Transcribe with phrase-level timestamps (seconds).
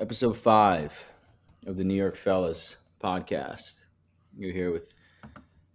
[0.00, 1.10] episode five
[1.66, 3.84] of the New York Fellas podcast.
[4.36, 4.92] You're here with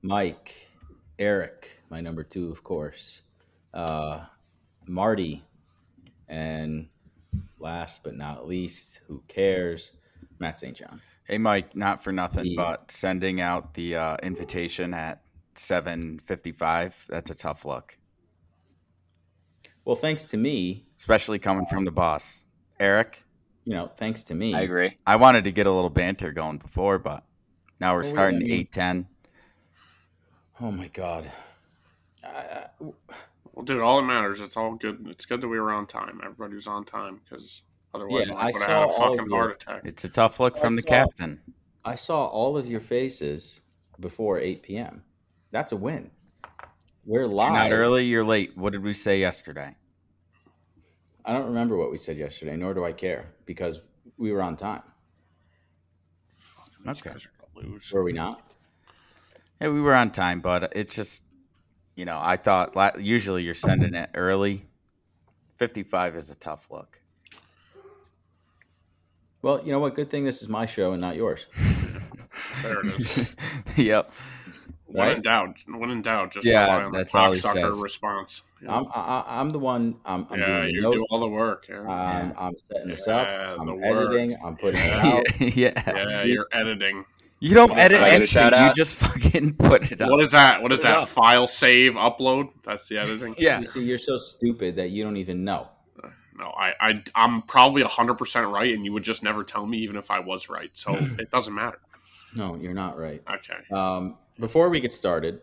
[0.01, 0.67] Mike,
[1.19, 3.21] Eric, my number two, of course,
[3.73, 4.25] uh,
[4.87, 5.43] Marty,
[6.27, 6.87] and
[7.59, 9.91] last but not least, who cares,
[10.39, 10.75] Matt St.
[10.75, 11.01] John.
[11.27, 12.55] Hey, Mike, not for nothing, Yeah.
[12.57, 15.21] but sending out the uh, invitation at
[15.55, 17.97] 7.55, that's a tough look,
[19.85, 22.45] Well, thanks to me, especially coming from the boss.
[22.79, 23.23] Eric,
[23.65, 24.97] you know, thanks to me, I agree.
[25.05, 27.23] I wanted to get a little banter going before, but
[27.79, 29.05] now we're oh, Well, starting I 8.10.
[30.61, 31.29] Oh my God.
[32.23, 34.39] I, I, Well, dude, all that matters.
[34.39, 35.07] It's all good.
[35.07, 36.21] It's good that we were on time.
[36.23, 39.81] Everybody was on time because otherwise, Yeah, I would have had a fucking heart attack.
[39.83, 41.41] It's a tough look from the captain.
[41.83, 43.61] I saw all of your faces
[43.99, 45.03] before 8 p.m.
[45.51, 46.11] That's a win.
[47.05, 47.53] We're You're live.
[47.53, 48.57] not early, you're late.
[48.57, 49.75] What did we say yesterday?
[51.25, 53.81] I don't remember what we said yesterday, nor do I care because
[54.17, 54.83] we were on time.
[56.85, 57.09] These Okay.
[57.09, 57.91] guys are gonna lose.
[57.91, 58.41] Were we not?
[59.59, 61.23] Yeah, we were on time, but it's just,
[61.95, 64.67] you know, I thought usually you're sending it early.
[65.57, 66.99] 55 is a tough look.
[69.41, 69.95] Well, you know what?
[69.95, 71.47] Good thing this is my show and not yours.
[72.61, 72.83] There
[74.97, 74.99] it is.
[74.99, 75.15] When Right?
[75.17, 77.81] in doubt, when in doubt, just Yeah, rely on the that's all he cocksucker says.
[77.81, 78.41] response.
[78.61, 79.95] Yeah, I'm I, I'm the one.
[80.05, 81.65] I'm, I'm yeah doing you notes, do all the work.
[81.69, 83.59] Yeah, Um, I'm setting this Yeah, up.
[83.59, 84.13] I'm the work.
[84.13, 84.37] editing.
[84.43, 85.13] I'm putting it Yeah.
[85.13, 85.41] out.
[85.55, 85.83] yeah.
[85.95, 87.05] yeah, you're editing.
[87.41, 88.53] You don't Can edit anything.
[88.65, 90.09] You just fucking put it up.
[90.09, 90.61] What is that?
[90.63, 90.97] What is Put that?
[90.99, 91.09] up.
[91.09, 92.49] File, save, upload.
[92.63, 93.35] That's the editing.
[93.39, 93.59] Yeah.
[93.59, 95.67] You see, you're so stupid that you don't even know.
[96.37, 99.77] No, I, I, I'm probably hundred percent right, and you would just never tell me,
[99.79, 100.69] even if I was right.
[100.73, 101.79] So it doesn't matter.
[102.35, 103.21] No, you're not right.
[103.29, 103.73] Okay.
[103.73, 105.41] Um, before we get started,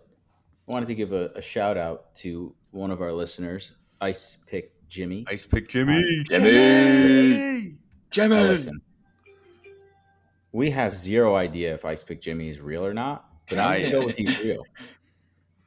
[0.69, 4.73] I wanted to give a, a shout out to one of our listeners, Ice Pick
[4.89, 5.25] Jimmy.
[5.29, 6.25] Ice pick Jimmy.
[6.25, 7.77] Jimmy.
[8.15, 8.83] Now listen,
[10.53, 13.91] we have zero idea if Ice Pick Jimmy is real or not, but I'm gonna
[13.91, 14.63] go with he's real.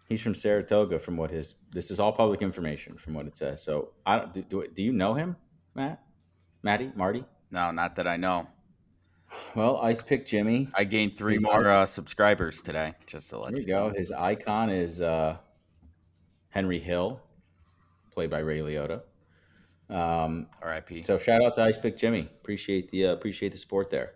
[0.08, 3.64] He's from Saratoga, from what his this is all public information from what it says.
[3.64, 4.44] So I don't do.
[4.44, 5.36] Do, do you know him,
[5.74, 6.04] Matt,
[6.62, 7.26] Matty, Marty?
[7.50, 8.48] No, not that I know.
[9.56, 10.70] Well, Ice Pick Jimmy.
[10.74, 13.90] I gained three He's more uh, subscribers today, just to let There you you go.
[13.90, 13.94] know.
[13.96, 15.38] His icon is uh,
[16.50, 17.22] Henry Hill,
[18.12, 19.02] played by Ray Liotta.
[19.90, 21.04] Um, R.I.P.
[21.04, 22.22] so shout out to Ice Pick Jimmy.
[22.42, 24.14] Appreciate the uh, appreciate the support there.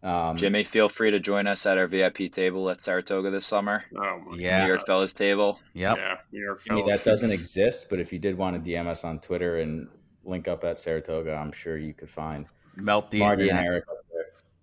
[0.00, 3.84] Um, Jimmy, feel free to join us at our VIP table at Saratoga this summer.
[3.96, 4.62] Oh my Yeah.
[4.62, 5.58] New York Fellas table.
[5.74, 5.96] Yep.
[5.96, 6.96] Yeah, New York Jimmy, fellas.
[6.98, 9.88] that doesn't exist, but if you did want to DM us on Twitter and
[10.24, 12.46] link up at Saratoga, I'm sure you could find
[12.76, 13.58] Melt the Marty and.
[13.58, 13.97] Eric up there.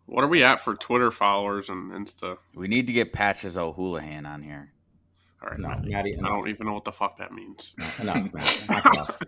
[0.07, 2.37] What are we at for Twitter followers and Insta?
[2.53, 4.71] We need to get Patches O'Houlihan on here.
[5.41, 5.89] All right, No, Matty.
[5.89, 7.73] Matty, I don't even know what the fuck that means.
[7.77, 8.81] No, enough, man.
[8.83, 9.27] Knock.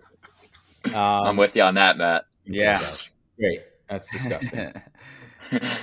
[0.86, 0.94] Um,
[1.26, 2.24] I'm with you on that, Matt.
[2.44, 2.80] Yeah.
[3.38, 3.62] Great.
[3.88, 4.72] That's disgusting.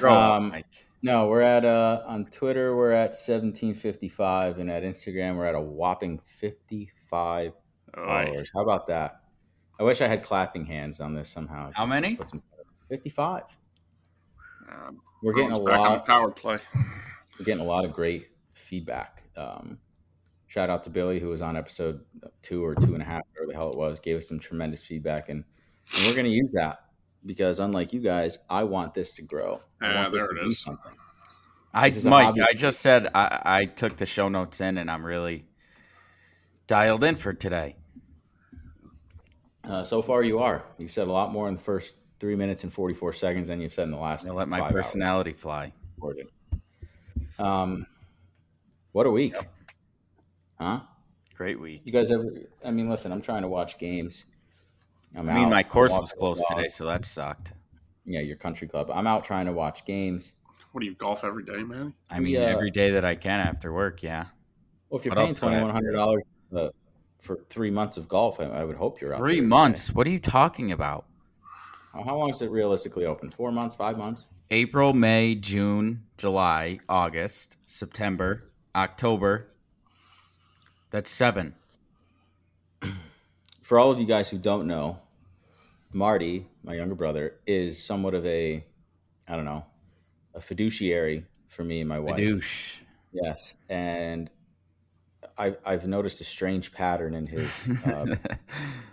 [0.04, 0.54] Um,
[1.02, 5.60] No, we're at uh on Twitter we're at 1755 and at Instagram we're at a
[5.62, 7.54] whopping 55
[7.98, 8.52] Oh, followers.
[8.54, 9.22] How about that?
[9.80, 11.72] I wish I had clapping hands on this somehow.
[11.74, 12.18] How many?
[12.90, 13.42] 55.
[14.72, 16.58] Um, We're getting a back on lot power play.
[17.40, 19.24] we're getting a lot of great feedback.
[19.36, 19.80] Um,
[20.48, 22.02] shout out to Billy who was on episode
[22.44, 24.81] 2 or two and a half whatever the hell it was, gave us some tremendous
[24.84, 25.44] feedback and,
[25.96, 26.86] and we're going to use that
[27.26, 29.62] because unlike you guys, I want this to grow.
[29.81, 30.59] I Yeah, want this there to it be is.
[30.59, 30.92] something.
[31.74, 32.42] I, This is a Mike, hobby.
[32.42, 35.46] I just said I, I took the show notes in and I'm really
[36.68, 37.76] dialed in for today.
[39.64, 40.64] Uh, so far, you are.
[40.78, 43.74] You've said a lot more in the first three minutes and 44 seconds than you've
[43.74, 45.74] said in the last I let my five hours personality fly.
[47.38, 47.86] Um,
[48.92, 49.36] what a week.
[50.59, 50.81] Huh?
[51.36, 51.81] Great week.
[51.84, 52.26] You guys ever,
[52.64, 54.26] I mean, listen, I'm trying to watch games.
[55.16, 55.50] I'm I mean, out.
[55.52, 57.53] my course was closed today, so that sucked.
[58.06, 58.90] Yeah, your country club.
[58.94, 60.34] I'm out trying to watch games.
[60.72, 61.94] What do you golf every day, man?
[62.09, 64.26] I mean, We, uh, every day that I can after work, yeah.
[64.90, 65.97] Well, if you're What paying else do I have to do?
[65.97, 66.22] $2,100
[66.68, 66.70] uh,
[67.22, 69.20] for three months of golf, I, I would hope you're out.
[69.20, 69.88] Three there months.
[69.88, 69.94] day.
[69.94, 71.06] What are you talking about?
[72.04, 73.32] How long is it realistically open?
[73.32, 74.26] Four months, five months?
[74.52, 78.44] April, May, June, July, August, September,
[78.76, 79.47] October.
[80.92, 81.56] That's seven.
[83.62, 85.00] for all of you guys who don't know,
[85.92, 88.64] Marty, my younger brother, is somewhat of a,
[89.28, 89.66] I don't know,
[90.34, 92.18] a fiduciary for me and my wife.
[92.18, 92.76] Badoosh.
[93.14, 94.30] Yes, and
[95.38, 97.50] I've I've noticed a strange pattern in his
[97.86, 98.16] uh,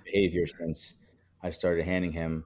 [0.04, 0.94] behavior since
[1.42, 2.44] I started handing him.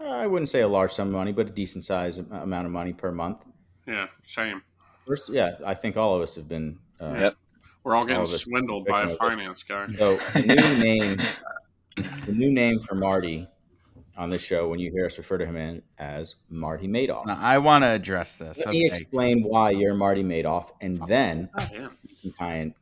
[0.00, 2.92] I wouldn't say a large sum of money, but a decent size amount of money
[2.92, 3.44] per month.
[3.86, 4.62] Yeah, same.
[5.06, 6.78] First, yeah, I think all of us have been.
[7.00, 7.34] Uh, Yep.
[7.84, 9.62] We're all All getting of us swindled by a victim of this.
[9.62, 9.92] finance guy.
[9.96, 11.20] So the new name,
[12.26, 13.48] the new name for Marty
[14.16, 17.24] on this show when you hear us refer to him in as Marty Madoff.
[17.26, 18.58] Now, I want to address this.
[18.58, 21.88] Let me explain why you're Marty Madoff, and then Yeah.
[22.06, 22.74] you can try and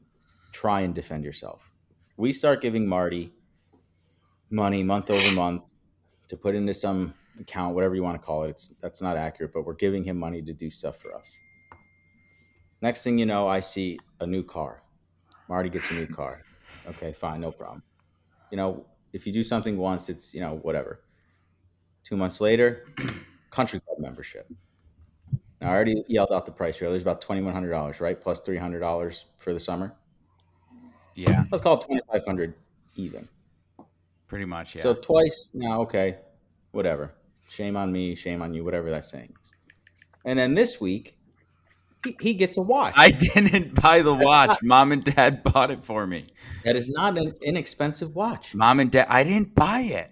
[0.53, 1.71] try and defend yourself.
[2.17, 3.33] We start giving Marty
[4.51, 5.71] money month over month
[6.29, 8.51] to put into some account, whatever you want to call it.
[8.51, 11.39] It's that's not accurate, but we're giving him money to do stuff for us.
[12.83, 14.83] Next thing you know, I see a new car.
[15.49, 16.43] Marty gets a new car.
[16.89, 17.83] Okay, fine, no problem.
[18.51, 21.01] You know, if you do something once, it's you know whatever.
[22.05, 22.87] Two months later,
[23.51, 24.49] country club membership.
[25.61, 26.91] Now, I already yelled out the price here.
[26.91, 28.21] There's about twenty one hundred dollars, right?
[28.21, 29.95] Plus three hundred dollars for the summer.
[31.15, 32.55] Yeah, Let's call it twenty five hundred
[32.95, 33.29] even.
[34.29, 34.75] Pretty much.
[34.75, 34.83] Yeah.
[34.83, 36.19] So twice now, okay,
[36.73, 37.15] whatever.
[37.49, 39.53] Shame on me, shame on you, whatever that saying is.
[40.25, 41.17] And then this week,
[42.05, 42.95] he, he gets a watch.
[42.97, 44.59] I didn't buy the watch.
[44.63, 46.27] Mom and Dad bought it for me.
[46.65, 48.55] that is not an inexpensive watch.
[48.55, 50.11] Mom and Dad, I didn't buy it.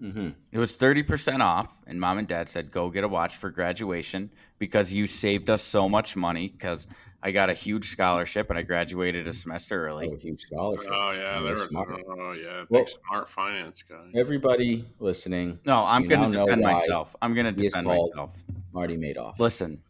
[0.00, 3.50] hmm It was 30% off, and mom and dad said, go get a watch for
[3.50, 6.86] graduation because you saved us so much money because
[7.24, 10.10] I got a huge scholarship and I graduated a semester early.
[10.12, 10.90] Oh, huge scholarship.
[10.92, 11.88] Oh yeah, they're smart.
[12.08, 14.10] oh yeah, big Well- smart finance guy.
[14.14, 17.14] Everybody listening, No, I'm going to defend myself.
[17.22, 18.32] I'm going to he is defend called- myself.
[18.72, 19.38] Marty Madoff.
[19.38, 19.82] Listen,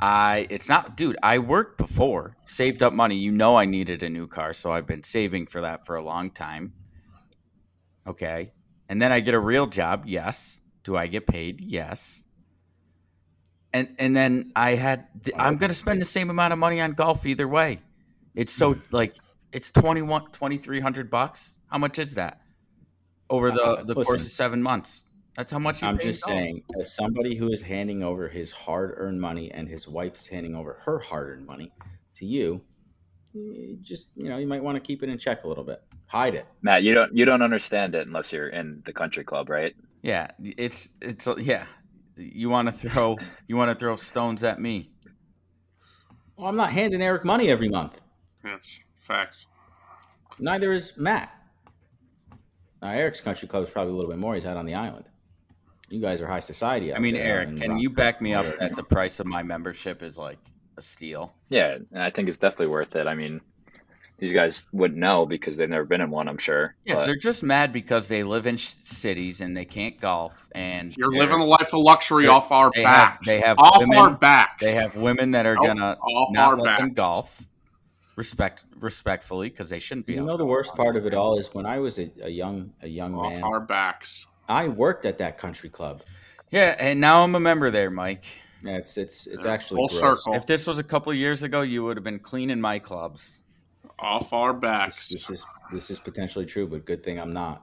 [0.00, 3.16] I it's not dude, I worked before, saved up money.
[3.16, 6.02] You know I needed a new car, so I've been saving for that for a
[6.04, 6.72] long time.
[8.06, 8.52] Okay.
[8.88, 10.04] And then I get a real job.
[10.06, 10.60] Yes.
[10.84, 11.64] Do I get paid?
[11.64, 12.23] Yes.
[13.74, 16.80] And and then I had th- I'm going to spend the same amount of money
[16.80, 17.80] on golf either way.
[18.36, 19.16] It's so like
[19.52, 21.58] it's 21 2300 bucks.
[21.66, 22.40] How much is that?
[23.28, 25.08] Over the Uh, the course of 7 months.
[25.36, 26.36] That's how much you I'm just golf.
[26.36, 30.28] saying, as somebody who is handing over his hard earned money and his wife is
[30.28, 31.72] handing over her hard earned money
[32.14, 32.62] to you,
[33.32, 35.82] you just you know, you might want to keep it in check a little bit.
[36.06, 36.46] Hide it.
[36.62, 39.74] Matt, you don't you don't understand it unless you're in the country club, right?
[40.02, 41.66] Yeah, it's it's yeah.
[42.16, 43.16] You want to throw
[43.48, 44.90] you want to throw stones at me.
[46.36, 48.00] Well, I'm not handing Eric money every month.
[48.42, 49.46] That's facts.
[50.38, 51.32] Neither is Matt.
[52.82, 54.34] Now, Eric's country club is probably a little bit more.
[54.34, 55.06] He's out on the island.
[55.88, 56.92] You guys are high society.
[56.92, 60.02] I mean, there Eric, can you back me up that the price of my membership
[60.02, 60.38] is like
[60.76, 61.32] a steal?
[61.48, 63.06] Yeah, I think it's definitely worth it.
[63.06, 63.40] I mean,
[64.24, 66.74] these guys wouldn't know because they've never been in one, I'm sure.
[66.86, 70.48] Yeah, but they're just mad because they live in sh- cities and they can't golf
[70.52, 73.98] and You're living a life of luxury off our they have- they have off women-
[73.98, 74.62] our backs.
[74.64, 77.46] They have women that are gonna off not our let them golf,
[78.16, 80.14] respect respectfully because they shouldn't be.
[80.14, 82.72] You know the worst part of it all is when I was a, a young
[82.82, 83.42] a young off man.
[83.42, 84.26] our backs.
[84.48, 86.02] I worked at that country club.
[86.50, 88.24] Yeah, and now I'm a member there, Mike.
[88.62, 90.22] Yeah, it's it's it's Yeah, actually full gross.
[90.24, 90.34] circle.
[90.34, 93.40] If this was a couple years ago, you would have been cleaning my clubs.
[93.98, 95.02] Off our This backs.
[95.02, 97.62] is, this is this is potentially true, but good thing I'm not.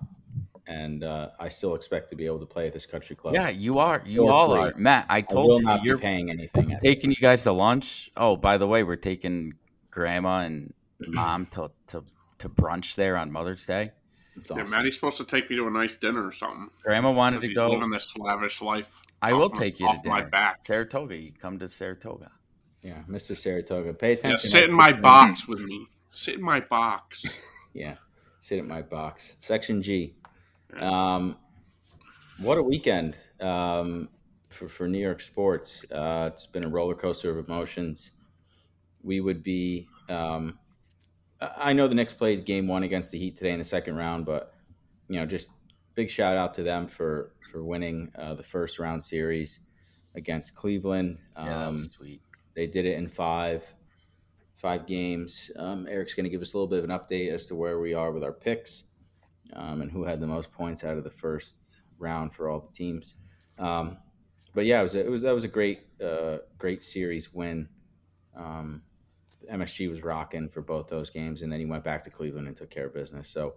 [0.68, 3.34] And uh, I still expect to be able to play at this country club.
[3.34, 4.02] Yeah, you are.
[4.06, 4.60] You For all free.
[4.62, 4.74] are.
[4.78, 6.72] Matt, I I told will you not you're be paying anything.
[6.72, 6.84] At it.
[6.86, 8.12] taking you guys to lunch.
[8.16, 9.56] Oh, by the way, we're taking
[9.90, 12.04] grandma and mom to to,
[12.40, 13.92] to brunch there on Mother's Day.
[14.38, 14.72] It's Yeah, awesome.
[14.78, 16.70] Maddie's supposed to take me to a nice dinner or something.
[16.84, 17.70] Grandma wanted to he's go.
[17.72, 19.02] living this lavish life.
[19.22, 20.30] I off will my- take you to off my dinner.
[20.30, 20.66] back.
[20.66, 22.32] Saratoga, you come to Saratoga.
[22.82, 23.36] Yeah, Mr.
[23.36, 24.50] Saratoga, pay Yeah, attention.
[24.50, 25.86] sit in my box with me.
[26.12, 27.24] Sit in my box.
[27.74, 27.96] Yeah,
[28.42, 29.38] sit in my box.
[29.40, 30.14] Section G.
[30.78, 31.38] Um,
[32.40, 34.10] what a weekend um,
[34.50, 35.86] for for New York sports.
[35.90, 38.12] Uh, it's been a roller coaster of emotions.
[39.04, 39.88] We would be.
[40.10, 40.60] Um,
[41.40, 43.96] I I know the Knicks played Game One against the Heat today in the second
[43.96, 44.54] round, but
[45.08, 45.52] you know, just
[45.96, 49.60] big shout out to them for for winning uh, the first round series
[50.16, 51.20] against Cleveland.
[51.38, 52.22] Yeah, that Um, was sweet.
[52.54, 53.74] they did it in five,
[54.62, 55.50] five games.
[55.58, 57.80] Um, Eric's going to give us a little bit of an update as to where
[57.80, 58.84] we are with our picks
[59.54, 62.72] um, and who had the most points out of the first round for all the
[62.72, 63.16] teams.
[63.58, 63.98] Um,
[64.54, 67.68] but yeah, it was, a, it was that was a great, uh, great series win.
[68.36, 68.84] Um,
[69.52, 72.56] MSG was rocking for both those games, and then he went back to Cleveland and
[72.56, 73.28] took care of business.
[73.28, 73.56] So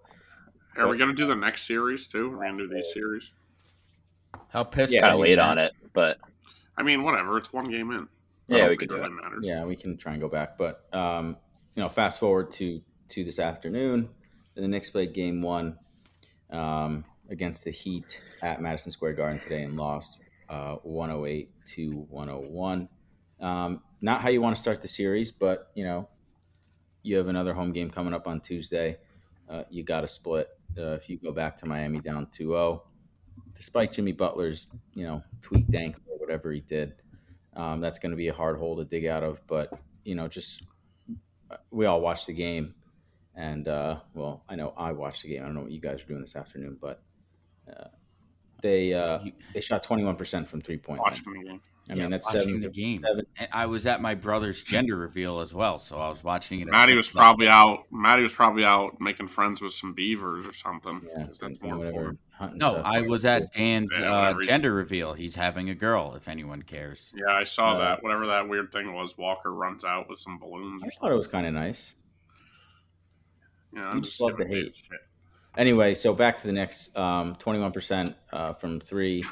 [0.76, 2.30] Are we gonna do the next series too?
[2.30, 3.32] We're gonna do these series.
[4.48, 6.18] How pissed it's are kind of you, late on it, but
[6.76, 7.36] I mean, whatever.
[7.38, 8.08] It's one game in.
[8.48, 9.22] Yeah, we could do really it.
[9.22, 9.44] Matters.
[9.44, 11.36] Yeah, we can try and go back, but um,
[11.74, 14.08] you know, fast forward to to this afternoon,
[14.56, 15.78] and the Knicks played Game One
[16.50, 22.88] um, against the Heat at Madison Square Garden today and lost uh, 108 to 101.
[23.40, 26.08] Um, not how you want to start the series, but you know,
[27.02, 28.98] you have another home game coming up on Tuesday.
[29.48, 30.48] Uh, you got to split
[30.78, 32.80] uh, if you go back to Miami down 2-0.
[33.54, 36.94] Despite Jimmy Butler's, you know, tweaked ankle or whatever he did,
[37.56, 39.40] um, that's going to be a hard hole to dig out of.
[39.46, 39.72] But
[40.04, 40.62] you know, just
[41.70, 42.74] we all watched the game,
[43.34, 45.42] and uh, well, I know I watched the game.
[45.42, 47.02] I don't know what you guys are doing this afternoon, but
[47.68, 47.88] uh,
[48.62, 49.20] they uh,
[49.52, 51.00] they shot twenty one percent from three point.
[51.00, 51.60] Watch the game.
[51.88, 53.02] I Yeah, mean, that's watching seven the game.
[53.06, 56.68] seven- I was at my brother's gender reveal as well, so I was watching it.
[56.68, 57.84] at Maddie was probably out.
[57.92, 61.02] Maddie was probably out making friends with some beavers or something.
[61.16, 61.96] Yeah, 'cause that's more whatever.
[62.10, 62.58] important.
[62.58, 62.86] No, stuff.
[62.86, 65.12] I was at Dan's Yeah, uh, gender reveal.
[65.12, 66.14] He's having a girl.
[66.14, 67.12] If anyone cares.
[67.14, 68.02] Yeah, I saw Uh, that.
[68.02, 70.82] Whatever that weird thing was, Walker runs out with some balloons.
[70.82, 71.94] I thought it was kind of nice.
[73.74, 74.74] Yeah, you just love to hate.
[74.76, 75.00] shit.
[75.56, 79.24] Anyway, so back to the next um, 21% uh, from three.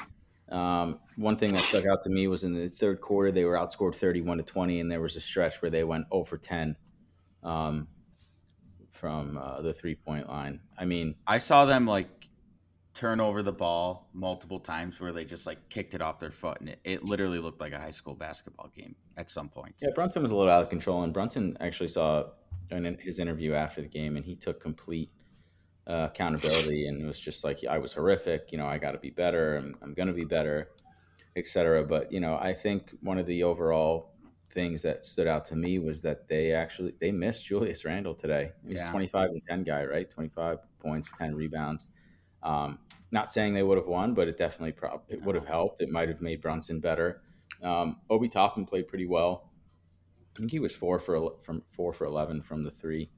[0.53, 3.55] Um, one thing that stuck out to me was in the third quarter, they were
[3.55, 6.75] outscored 31 to 20, and there was a stretch where they went 0 for 10
[7.41, 7.87] um,
[8.91, 10.59] from uh, the three point line.
[10.77, 12.07] I mean, I saw them like
[12.93, 16.59] turn over the ball multiple times where they just like kicked it off their foot,
[16.59, 19.81] and it, it literally looked like a high school basketball game at some points.
[19.83, 22.25] yeah, Brunson was a little out of control, and Brunson actually saw
[22.69, 25.09] in his interview after the game, and he took complete
[25.87, 28.51] uh, accountability and it was just like I was horrific.
[28.51, 29.57] You know, I got to be better.
[29.57, 30.69] I'm, I'm going to be better,
[31.35, 31.83] etc.
[31.83, 34.11] But you know, I think one of the overall
[34.49, 38.51] things that stood out to me was that they actually they missed Julius Randle today.
[38.63, 38.91] He was Yeah.
[38.91, 40.09] 25 and 10 guy, right?
[40.09, 41.87] 25 points, 10 rebounds.
[42.43, 42.79] Um,
[43.11, 45.81] not saying they would have won, but it definitely prob- it would have helped.
[45.81, 47.21] It might have made Brunson better.
[47.61, 49.49] Um, Obi Toppin played pretty well.
[50.35, 53.09] I think he was four for from four for 11 from the three.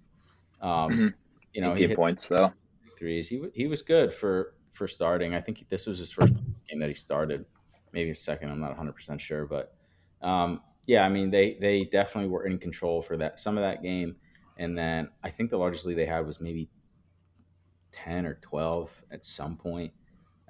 [0.62, 1.14] Um, Mhm.
[1.56, 2.52] You know, he 18 hit points though.
[2.98, 3.30] threes.
[3.30, 5.34] He wa- he was good for for starting.
[5.34, 6.34] I think this was his first
[6.70, 7.46] game that he started,
[7.94, 8.50] maybe his second.
[8.50, 9.74] I'm not 100 percent sure, but
[10.22, 13.82] um, yeah, I mean they they definitely were in control for that some of that
[13.82, 14.18] game,
[14.58, 16.70] and then I think the largest lead they had was maybe
[17.94, 19.94] 10 or 12 at some point.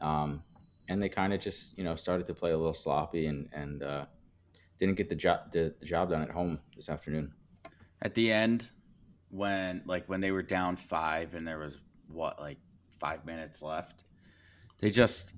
[0.02, 0.44] Um,
[0.90, 3.84] and they kind of just you know started to play a little sloppy and and
[3.84, 4.06] uh,
[4.80, 7.32] didn't get the job the, the job done at home this afternoon.
[8.02, 8.70] At the end,
[9.36, 12.58] when like when they were down five and there was what like
[13.00, 14.04] five minutes left,
[14.80, 15.34] they just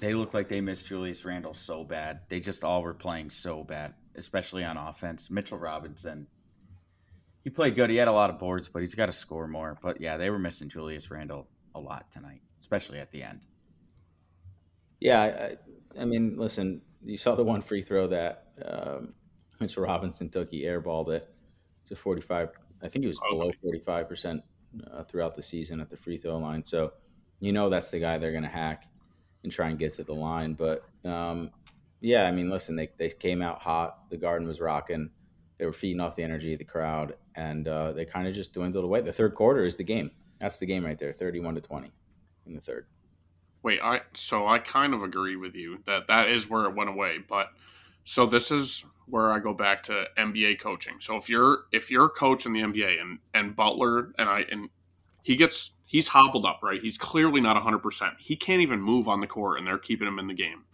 [0.00, 2.20] they looked like they missed Julius Randle so bad.
[2.28, 5.30] They just all were playing so bad, especially on offense.
[5.30, 6.26] Mitchell Robinson,
[7.42, 7.90] he played good.
[7.90, 9.78] He had a lot of boards, but he's got to score more.
[9.82, 13.40] But yeah, they were missing Julius Randle a lot tonight, especially at the end.
[15.00, 19.14] Yeah, I, I, I mean, listen, you saw the one free throw that um,
[19.60, 20.50] Mitchell Robinson took.
[20.50, 21.26] He airballed it
[21.88, 22.50] to 45.
[22.84, 24.42] I think he was below 45%
[24.92, 26.62] uh, throughout the season at the free throw line.
[26.62, 26.92] So
[27.40, 28.86] you know that's the guy they're going to hack
[29.42, 30.54] and try and get to the line.
[30.54, 31.50] But um,
[32.00, 34.10] yeah, I mean, listen, they, they came out hot.
[34.10, 35.10] The garden was rocking.
[35.58, 38.52] They were feeding off the energy of the crowd, and uh, they kind of just
[38.52, 39.00] dwindled away.
[39.00, 40.10] The third quarter is the game.
[40.40, 41.92] That's the game right there, 31 to 20
[42.46, 42.86] in the third.
[43.62, 46.90] Wait, I so I kind of agree with you that that is where it went
[46.90, 47.48] away, but
[48.04, 50.94] so this is where I go back to NBA coaching.
[51.00, 54.44] So if you're if you're a coach in the NBA and and Butler and I
[54.50, 54.68] and
[55.22, 56.80] he gets he's hobbled up, right?
[56.80, 58.12] He's clearly not 100%.
[58.18, 60.64] He can't even move on the court and they're keeping him in the game.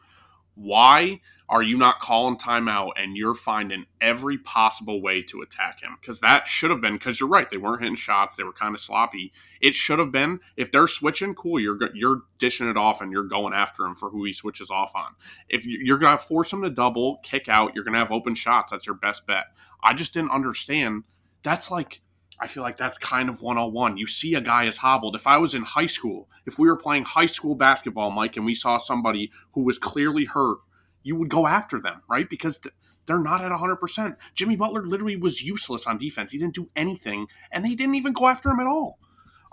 [0.63, 5.97] Why are you not calling timeout and you're finding every possible way to attack him?
[5.99, 7.49] Because that should have been because you're right.
[7.49, 8.37] They weren't hitting shots.
[8.37, 9.33] They were kind of sloppy.
[9.63, 11.59] It should have been if they're switching, cool.
[11.59, 14.93] You're you're dishing it off and you're going after him for who he switches off
[14.95, 15.15] on.
[15.49, 18.71] If you're gonna force him to double, kick out, you're gonna have open shots.
[18.71, 19.47] That's your best bet.
[19.83, 21.05] I just didn't understand.
[21.43, 22.03] That's like
[22.41, 23.99] I feel like that's kind of 101.
[23.99, 25.15] You see a guy is hobbled.
[25.15, 28.47] If I was in high school, if we were playing high school basketball, Mike, and
[28.47, 30.59] we saw somebody who was clearly hurt,
[31.03, 32.29] you would go after them, right?
[32.29, 34.17] Because th- they're not at 100%.
[34.35, 36.33] Jimmy Butler literally was useless on defense.
[36.33, 38.99] He didn't do anything, and they didn't even go after him at all.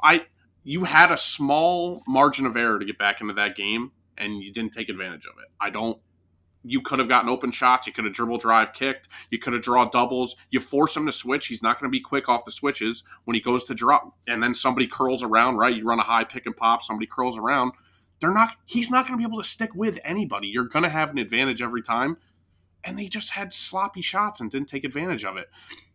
[0.01, 0.25] I
[0.63, 4.53] you had a small margin of error to get back into that game, and you
[4.53, 5.49] didn't take advantage of it.
[5.59, 5.97] I don't
[6.67, 7.87] you could have gotten open shots.
[7.87, 9.07] You could have dribble drive kicked.
[9.31, 10.35] You could have draw doubles.
[10.51, 11.47] You force him to switch.
[11.47, 14.15] He's not going to be quick off the switches when he goes to drop.
[14.27, 15.75] And then somebody curls around, right?
[15.75, 16.83] You run a high pick and pop.
[16.83, 17.71] Somebody curls around.
[18.19, 18.55] They're not.
[18.65, 20.47] He's not going to be able to stick with anybody.
[20.47, 22.17] You're going to have an advantage every time.
[22.83, 25.49] And they just had sloppy shots and didn't take advantage of it.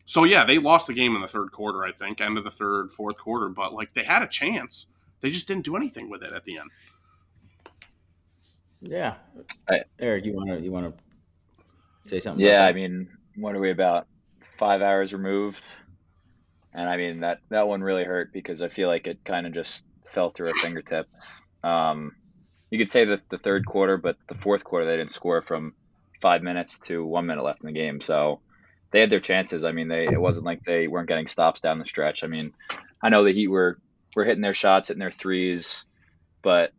[0.05, 1.85] So yeah, they lost the game in the third quarter.
[1.85, 3.49] I think end of the third, fourth quarter.
[3.49, 4.87] But like they had a chance.
[5.21, 6.71] They just didn't do anything with it at the end.
[8.83, 9.15] Yeah,
[9.69, 12.45] I- Eric, you want to you want to say something?
[12.45, 14.07] Yeah, I mean, what are we about
[14.59, 15.63] five hours removed?
[16.75, 19.53] And I mean that that one really hurt because I feel like it kind of
[19.53, 21.43] just fell through our fingertips.
[21.63, 22.13] Um,
[22.71, 25.75] you could say that the third quarter, but the fourth quarter they didn't score from
[26.21, 28.01] five minutes to one minute left in the game.
[28.01, 28.41] So
[28.91, 29.65] they had their chances.
[29.65, 32.25] I mean, they it wasn't like they weren't getting stops down the stretch.
[32.25, 32.53] I mean,
[33.03, 33.79] I know the Heat were
[34.17, 35.85] were hitting their shots, hitting their threes,
[36.43, 36.73] but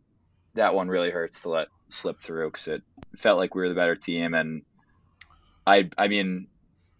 [0.54, 2.82] that one really hurts to let slip through because it
[3.18, 4.34] felt like we were the better team.
[4.34, 4.62] And
[5.66, 6.48] I I mean,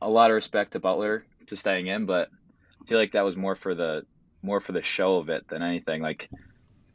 [0.00, 2.28] a lot of respect to Butler to staying in, but
[2.82, 4.04] I feel like that was more for the
[4.42, 6.02] more for the show of it than anything.
[6.02, 6.28] Like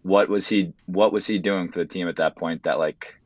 [0.04, 3.19] what was he what was he doing for the team at that point that like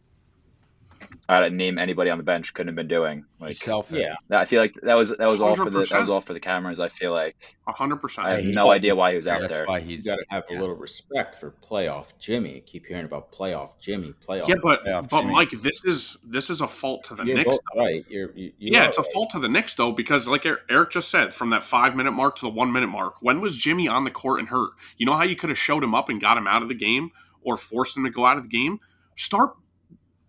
[1.29, 3.25] I don't name anybody on the bench couldn't have been doing.
[3.39, 4.00] Like He's selfish.
[4.00, 6.33] Yeah, I feel like that was that was all for the that was all for
[6.33, 6.79] the cameras.
[6.79, 7.36] I feel like
[7.67, 8.27] hundred percent.
[8.27, 9.65] I have no idea why he was out That's there.
[9.65, 10.57] why he's got to have yeah.
[10.57, 12.63] a little respect for playoff Jimmy.
[12.65, 14.48] Keep hearing about playoff Jimmy, playoff.
[14.48, 15.33] Yeah, but playoff but Jimmy.
[15.33, 17.50] Mike, this is this is a fault to the You're Knicks.
[17.50, 18.05] both right.
[18.07, 20.62] You're, you, you yeah, are it's a fault to the Knicks though, because like Er-
[20.69, 23.57] Eric just said, from that five minute mark to the one minute mark, when was
[23.57, 24.72] Jimmy on the court and hurt?
[24.98, 26.75] You know how you could have showed him up and got him out of the
[26.75, 28.79] game, or forced him to go out of the game?
[29.15, 29.55] Start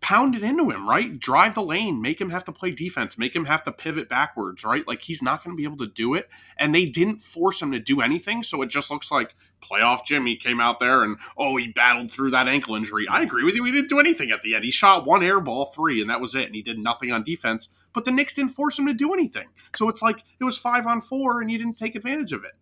[0.04, 1.18] pounding into him, right?
[1.18, 4.62] Drive the lane, make him have to play defense, make him have to pivot backwards,
[4.62, 4.86] right?
[4.86, 7.72] Like he's not going to be able to do it, and they didn't force him
[7.72, 11.56] to do anything, so it just looks like playoff Jimmy came out there and oh
[11.56, 13.08] he battled through that ankle injury.
[13.08, 13.64] I agree with you.
[13.64, 14.62] He didn't do anything at the end.
[14.62, 16.44] He shot one air ball three, and that was it.
[16.44, 17.70] And he did nothing on defense.
[17.94, 19.48] But the Knicks didn't force him to do anything.
[19.74, 22.52] So it's like it was five on four, and you didn't take advantage of it.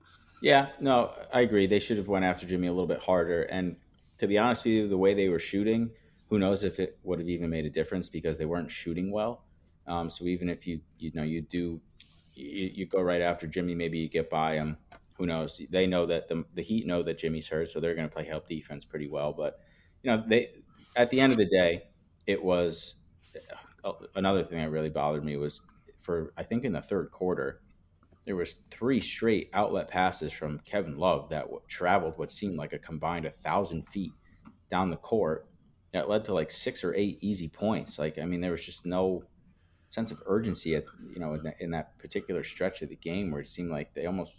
[0.41, 1.67] Yeah, no, I agree.
[1.67, 3.43] They should have went after Jimmy a little bit harder.
[3.43, 3.75] And
[4.19, 5.91] to be honest with you, the way they were shooting,
[6.33, 9.45] who knows if it would have even made a difference because they weren't shooting well.
[9.87, 11.79] Um, so even if you you know you do
[12.33, 14.79] you, you go right after Jimmy, maybe you get by him.
[15.19, 15.61] Who knows?
[15.69, 18.25] They know that the the Heat know that Jimmy's hurt, so they're going to play
[18.25, 19.35] help defense pretty well.
[19.35, 19.61] But
[20.03, 20.55] you know they
[20.97, 21.83] at the end of the day,
[22.27, 22.95] it was
[23.85, 25.61] uh, another thing that really bothered me was
[26.01, 27.61] for I think in the third quarter
[28.25, 32.73] there was three straight outlet passes from Kevin Love that w- traveled what seemed like
[32.73, 34.13] a combined a thousand feet
[34.71, 35.47] down the court
[35.93, 37.99] that led to like six or eight easy points.
[37.99, 39.25] Like I mean, there was just no
[39.89, 43.31] sense of urgency at you know in that, in that particular stretch of the game
[43.31, 44.35] where it seemed like they almost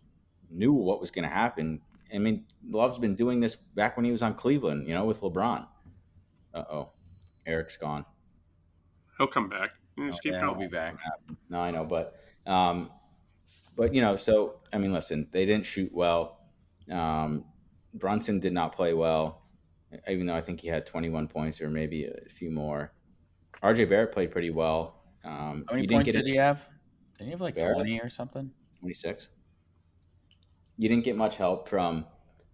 [0.50, 1.82] knew what was going to happen.
[2.14, 5.22] I mean, Love's been doing this back when he was on Cleveland, you know, with
[5.22, 5.68] LeBron.
[6.54, 6.90] Uh oh,
[7.46, 8.06] Eric's gone.
[9.18, 9.72] He'll come back.
[9.96, 10.96] You Just keep yeah, he'll be back.
[11.50, 12.90] No, I know, but um,
[13.76, 16.40] but you know, so I mean, listen, they didn't shoot well.
[16.92, 17.46] Um,
[17.94, 19.43] Brunson did not play well,
[20.10, 22.94] even though I think he had 21 points or maybe a few more.
[23.62, 25.04] RJ Barrett played pretty well.
[25.24, 26.68] Um, How many points get did he have?
[27.18, 27.76] Did he have like Barrett?
[27.76, 28.52] twenty or something?
[28.80, 29.30] 26.
[30.78, 32.06] You didn't get much help from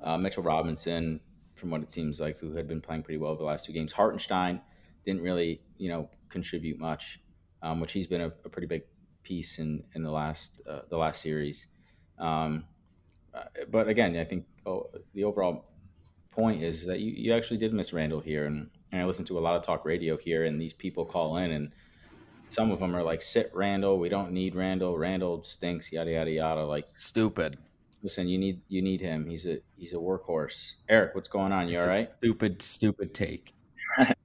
[0.02, 1.19] uh, Mitchell Robinson,
[1.56, 3.91] from what it seems like, who had been playing pretty well the last two games.
[3.91, 4.62] Hartenstein
[5.06, 7.19] didn't really, you know, contribute much,
[7.63, 8.84] um, which he's been a, a pretty big
[9.23, 11.67] piece in in the last uh, the last series.
[12.19, 12.65] Um,
[13.34, 15.65] uh, but again, I think oh, the overall
[16.39, 19.38] point is that you, you actually did miss Randle here, and, and I listen to
[19.38, 21.71] a lot of talk radio here, and these people call in and
[22.49, 23.99] some of them are like, "Sit Randle.
[23.99, 24.97] We don't need Randle.
[24.97, 25.91] Randle stinks.
[25.91, 27.58] Yada yada yada." Like, Stupid.
[28.02, 29.28] listen, you need you need him.
[29.28, 30.73] He's a he's a workhorse.
[30.89, 31.67] Eric, what's going on?
[31.67, 32.10] You It's all a right?
[32.17, 33.54] Stupid, stupid take.
[33.97, 34.15] I don't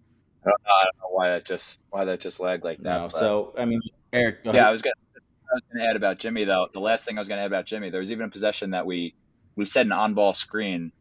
[0.45, 2.99] know, I don't know why that just why that just lagged like that.
[2.99, 3.09] No.
[3.09, 3.81] So I mean,
[4.13, 6.69] Eric, go yeah, I was gonna I was gonna add about Jimmy though.
[6.73, 8.87] The last thing I was gonna add about Jimmy, there was even a possession that
[8.87, 9.15] we
[9.55, 10.93] we set an on ball screen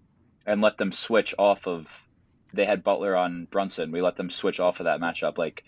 [0.45, 1.87] and let them switch off of
[2.53, 3.91] they had Butler on Brunson.
[3.91, 5.37] We let them switch off of that matchup.
[5.37, 5.63] Like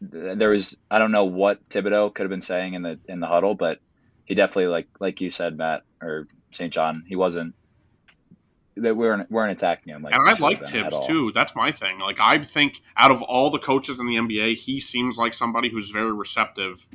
[0.00, 3.26] there was I don't know what Thibodeau could have been saying in the in the
[3.26, 3.80] huddle, but
[4.24, 6.72] he definitely like like you said, Matt or St.
[6.72, 7.54] John, he wasn't
[8.76, 11.32] they weren't weren't attacking him like and I like Thibs too.
[11.34, 11.98] That's my thing.
[11.98, 15.70] Like I think out of all the coaches in the NBA, he seems like somebody
[15.70, 16.86] who's very receptive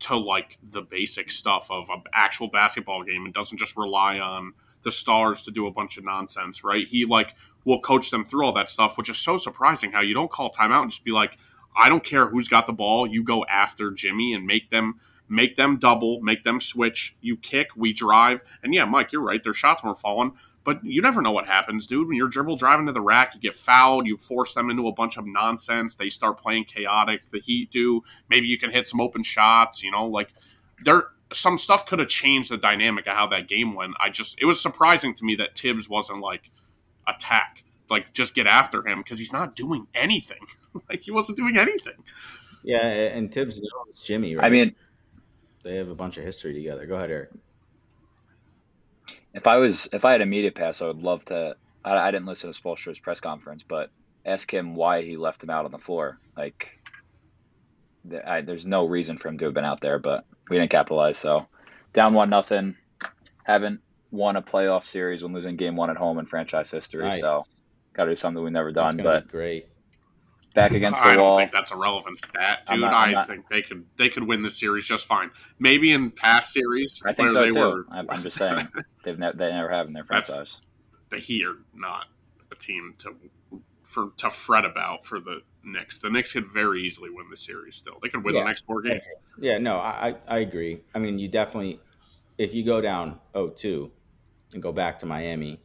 [0.00, 4.52] to like the basic stuff of an actual basketball game and doesn't just rely on
[4.84, 6.86] the stars to do a bunch of nonsense, right?
[6.86, 10.14] He like will coach them through all that stuff, which is so surprising how you
[10.14, 11.38] don't call timeout and just be like,
[11.76, 15.56] I don't care who's got the ball, you go after Jimmy and make them make
[15.56, 18.42] them double, make them switch, you kick, we drive.
[18.62, 20.32] And yeah, Mike, you're right, their shots weren't falling.
[20.64, 22.08] But you never know what happens, dude.
[22.08, 24.92] When you're dribble driving to the rack, you get fouled, you force them into a
[24.92, 25.94] bunch of nonsense.
[25.94, 27.22] They start playing chaotic.
[27.30, 28.02] The Heat do.
[28.30, 30.32] Maybe you can hit some open shots, you know, like
[30.82, 33.94] there some stuff could have changed the dynamic of how that game went.
[34.00, 36.50] I just it was surprising to me that Thibs wasn't like
[37.08, 40.46] attack, like just get after him because he's not doing anything.
[40.88, 41.96] like he wasn't doing anything.
[42.62, 44.36] yeah, and Thibs knows Jimmy.
[44.36, 44.46] Right?
[44.46, 44.74] I mean,
[45.62, 46.86] they have a bunch of history together.
[46.86, 47.30] Go ahead, Eric.
[49.32, 51.56] If I was, if I had a media pass, I would love to.
[51.84, 53.90] I, I didn't listen to Spoelstra's press conference, but
[54.24, 56.18] ask him why he left him out on the floor.
[56.36, 56.78] Like,
[58.24, 61.18] I, there's no reason for him to have been out there, but we didn't capitalize.
[61.18, 61.46] So,
[61.92, 62.76] down one nothing.
[63.44, 63.80] Haven't
[64.10, 67.02] won a playoff series when losing game one at home in franchise history.
[67.04, 67.20] Nice.
[67.20, 67.44] So,
[67.94, 68.96] got to do something we've never done.
[68.96, 69.68] gonna But be great.
[70.54, 71.36] back against I the don't wall.
[71.36, 72.80] think that's a relevant stat, dude.
[72.80, 75.30] not- I'm not- think they could they could win this series just fine.
[75.58, 77.60] Maybe in past series I think where so they too.
[77.60, 78.68] were I'm, I'm just saying
[79.04, 80.60] they've ne- they never have in their That's- franchise.
[81.10, 82.06] the Heat are not
[82.50, 83.14] a team to
[83.82, 85.98] for to fret about for the Knicks.
[85.98, 87.76] The Knicks could very easily win the series.
[87.76, 88.42] Still, they could win Yeah.
[88.42, 89.02] the next four games.
[89.38, 90.82] Yeah, no, I, I agree.
[90.94, 91.80] I mean, you definitely,
[92.38, 93.90] if you go down 0-2
[94.52, 95.60] and go back to Miami,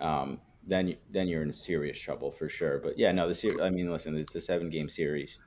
[0.00, 2.78] um, then you, then you're in serious trouble for sure.
[2.78, 3.60] But yeah, no, the series.
[3.60, 5.38] I mean, listen, it's a seven game series.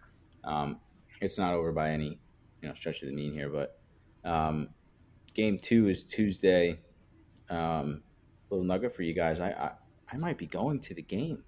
[0.44, 0.80] Um,
[1.22, 2.20] it's not over by any
[2.62, 3.80] you know stretch of the mean here, but
[4.30, 4.70] um,
[5.34, 6.80] game two is Tuesday.
[7.50, 8.04] Um,
[8.50, 9.40] little nugget for you guys.
[9.40, 9.72] I, I
[10.12, 11.44] I might be going to the game.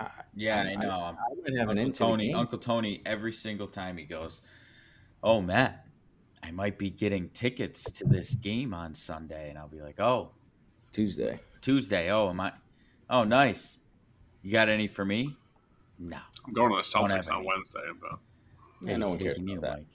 [0.00, 0.90] I, Yeah, I- I, know.
[0.90, 2.34] I might have an Uncle into Tony.
[2.34, 4.42] Uncle Tony, every single time he goes,
[5.22, 5.86] "Oh, Matt,
[6.42, 10.30] I might be getting tickets to this game on Sunday," and I'll be like, "Oh,
[10.92, 11.40] Tuesday.
[11.60, 12.10] Tuesday.
[12.10, 12.52] Oh, am I?
[13.08, 13.80] Oh, nice.
[14.42, 15.36] You got any for me?
[15.98, 16.16] No.
[16.46, 17.44] I'm going to the Don't Celtics on.
[17.44, 18.18] Wednesday, but
[18.82, 19.76] Yeah, no one cares about that.
[19.76, 19.86] Mike.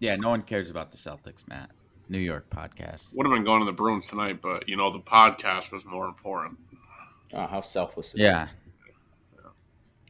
[0.00, 1.70] Yeah, no one cares about the Celtics, Matt.
[2.10, 3.14] New York podcast.
[3.16, 4.40] would have been going to the Bruins tonight.
[4.42, 6.58] But you know, the podcast was more important.
[7.32, 8.12] Oh, how selfless!
[8.14, 8.48] of Yeah.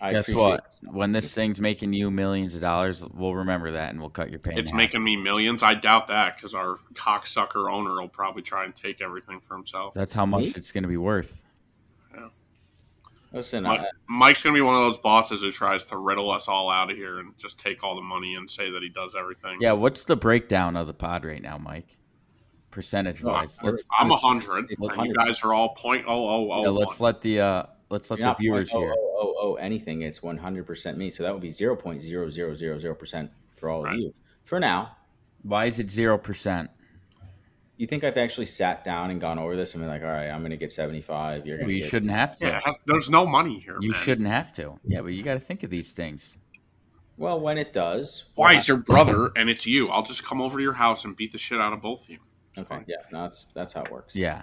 [0.00, 0.06] You.
[0.06, 0.66] I Guess what?
[0.82, 0.92] it.
[0.92, 4.38] When this thing's making you millions of dollars, we'll remember that and we'll cut your
[4.38, 4.54] pay.
[4.56, 4.76] It's half.
[4.76, 5.62] making me millions.
[5.62, 9.94] I doubt that because our cocksucker owner will probably try and take everything for himself.
[9.94, 10.52] That's how much Me?
[10.56, 11.42] it's going to be worth.
[12.14, 12.28] Yeah.
[13.32, 16.30] Listen, Mi- I, Mike's going to be one of those bosses who tries to riddle
[16.30, 18.88] us all out of here and just take all the money and say that he
[18.88, 19.58] does everything.
[19.60, 21.96] Yeah, what's the breakdown of the pod right now, Mike?
[22.70, 23.58] Percentage wise.
[23.64, 26.62] Oh, I'm a hundred, and you guys are all point oh oh oh.
[26.62, 28.92] yeah, let's let the uh let's let you're the viewers hear.
[28.96, 30.02] Oh, oh, oh, anything.
[30.02, 31.10] It's 100% me.
[31.10, 33.94] So that would be 0.0000% for all Right.
[33.94, 34.14] of you.
[34.44, 34.96] For now,
[35.42, 36.70] Why is it zero percent?
[37.76, 40.26] you think I've actually sat down and gone over this and been like, all right,
[40.28, 41.46] I'm going to get 75.
[41.46, 42.46] You're going to You get shouldn't have to.
[42.46, 43.78] Yeah, has- there's no money here.
[43.80, 44.00] You man.
[44.00, 44.80] shouldn't have to.
[44.84, 46.38] Yeah, but you got to think of these things.
[47.18, 48.24] Well, when it does.
[48.34, 48.50] Why?
[48.50, 49.88] well, It's your brother, and it's you.
[49.90, 52.10] I'll just come over to your house and beat the shit out of both of
[52.10, 52.18] you.
[52.50, 52.68] It's Okay.
[52.68, 52.84] fine.
[52.88, 54.16] Yeah, no, that's, that's how it works.
[54.16, 54.42] Yeah.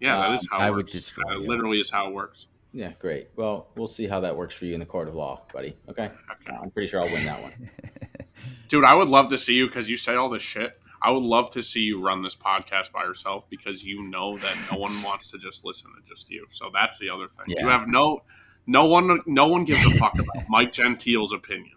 [0.00, 0.92] Yeah, that is Um, how it I would works.
[0.92, 1.48] destroy That you.
[1.48, 2.46] literally is how it works.
[2.72, 3.28] Yeah, great.
[3.36, 5.76] Well, we'll see how that works for you in the court of law, buddy.
[5.88, 6.04] Okay.
[6.04, 6.56] Okay.
[6.56, 7.70] I'm pretty sure I'll win that one.
[8.68, 10.80] Dude, I would love to see you because you say all this shit.
[11.02, 14.56] I would love to see you run this podcast by yourself because you know that
[14.70, 16.46] no one wants to just listen to just you.
[16.50, 17.46] So that's the other thing.
[17.48, 18.22] You have no,
[18.66, 21.72] no one, no one gives a fuck about Mike Gentile's opinion.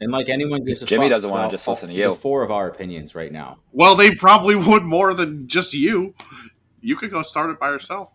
[0.00, 2.14] And like anyone gives a Jimmy fuck doesn't wanna just listen to the you.
[2.14, 3.58] four of our opinions right now.
[3.72, 6.14] Well, they probably would more than just you.
[6.80, 8.10] You could go start it by yourself.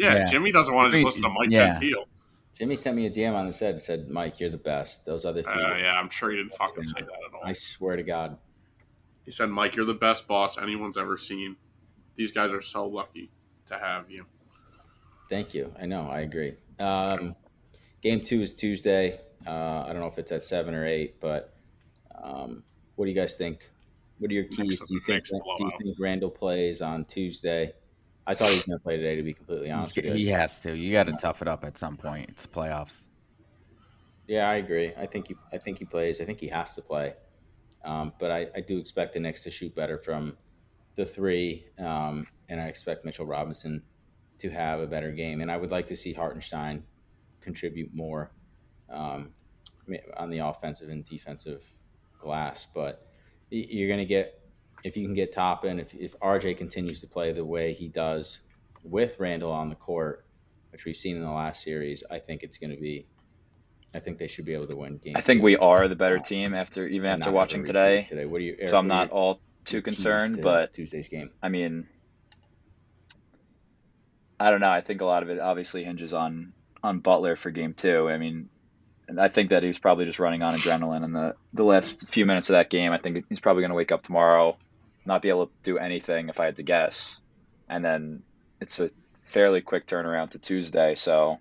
[0.00, 0.24] Yeah, Yeah.
[0.24, 1.74] Jimmy doesn't want to just listen to Mike Yeah.
[1.78, 2.06] Gentile.
[2.54, 5.04] Jimmy sent me a DM on the set and said, Mike, you're the best.
[5.06, 5.52] Those other three.
[5.52, 7.40] Uh, yeah, I'm sure he didn't fucking say that at all.
[7.44, 8.36] I swear to God.
[9.24, 11.56] He said, Mike, you're the best boss anyone's ever seen.
[12.16, 13.30] These guys are so lucky
[13.66, 14.26] to have you.
[15.28, 15.72] Thank you.
[15.80, 16.08] I know.
[16.10, 16.54] I agree.
[16.78, 17.36] Um,
[18.02, 19.14] game two is Tuesday.
[19.46, 21.54] Uh, I don't know if it's at seven or eight, but
[22.22, 22.62] um,
[22.96, 23.70] what do you guys think?
[24.18, 24.58] What are your keys?
[24.80, 25.24] Next- Do you think?
[25.26, 27.72] Do you think Randle plays on Tuesday?
[28.30, 29.16] I thought he was going to play today.
[29.16, 30.76] To be completely honest he has to.
[30.76, 32.30] You got to tough it up at some point.
[32.30, 33.08] It's playoffs.
[34.28, 34.92] Yeah, I agree.
[34.96, 36.20] I think he, I think he plays.
[36.20, 37.14] I think he has to play.
[37.84, 40.36] Um, but I, I do expect the Knicks to shoot better from
[40.94, 43.82] the three, um, and I expect Mitchell Robinson
[44.38, 45.40] to have a better game.
[45.40, 46.84] And I would like to see Hartenstein
[47.40, 48.30] contribute more
[48.88, 49.30] um,
[50.16, 51.64] on the offensive and defensive
[52.20, 52.68] glass.
[52.72, 53.08] But
[53.50, 54.39] you're going to get
[54.84, 58.40] if you can get Toppin, if if RJ continues to play the way he does
[58.84, 60.24] with Randle on the court,
[60.70, 63.06] which we've seen in the last series, I think it's going to be.
[63.92, 65.16] I think they should be able to win games.
[65.16, 68.06] I think we are the better team after even after watching today.
[68.08, 68.54] Today, what do you?
[68.56, 71.30] Eric, So I'm are not all too concerned, to but Tuesday's game.
[71.42, 71.88] I mean,
[74.38, 74.70] I don't know.
[74.70, 78.08] I think a lot of it obviously hinges on on Butler for game two.
[78.08, 78.48] I mean,
[79.08, 82.08] and I think that he was probably just running on adrenaline in the the last
[82.08, 82.92] few minutes of that game.
[82.92, 84.56] I think he's probably going to wake up tomorrow,
[85.10, 87.20] not be able to do anything if I had to guess,
[87.68, 88.22] and then
[88.60, 88.90] it's a
[89.32, 90.94] fairly quick turnaround to Tuesday.
[90.94, 91.38] So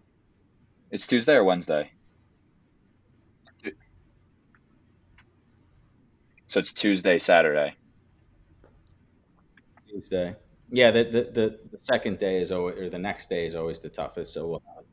[0.89, 1.91] it's Tuesday or Wednesday.
[6.47, 7.75] So it's Tuesday, Saturday.
[9.87, 10.35] Tuesday.
[10.71, 13.77] Yeah, the, the the the second day is always, or the next day is always
[13.77, 14.33] the toughest.
[14.33, 14.85] So we'll have,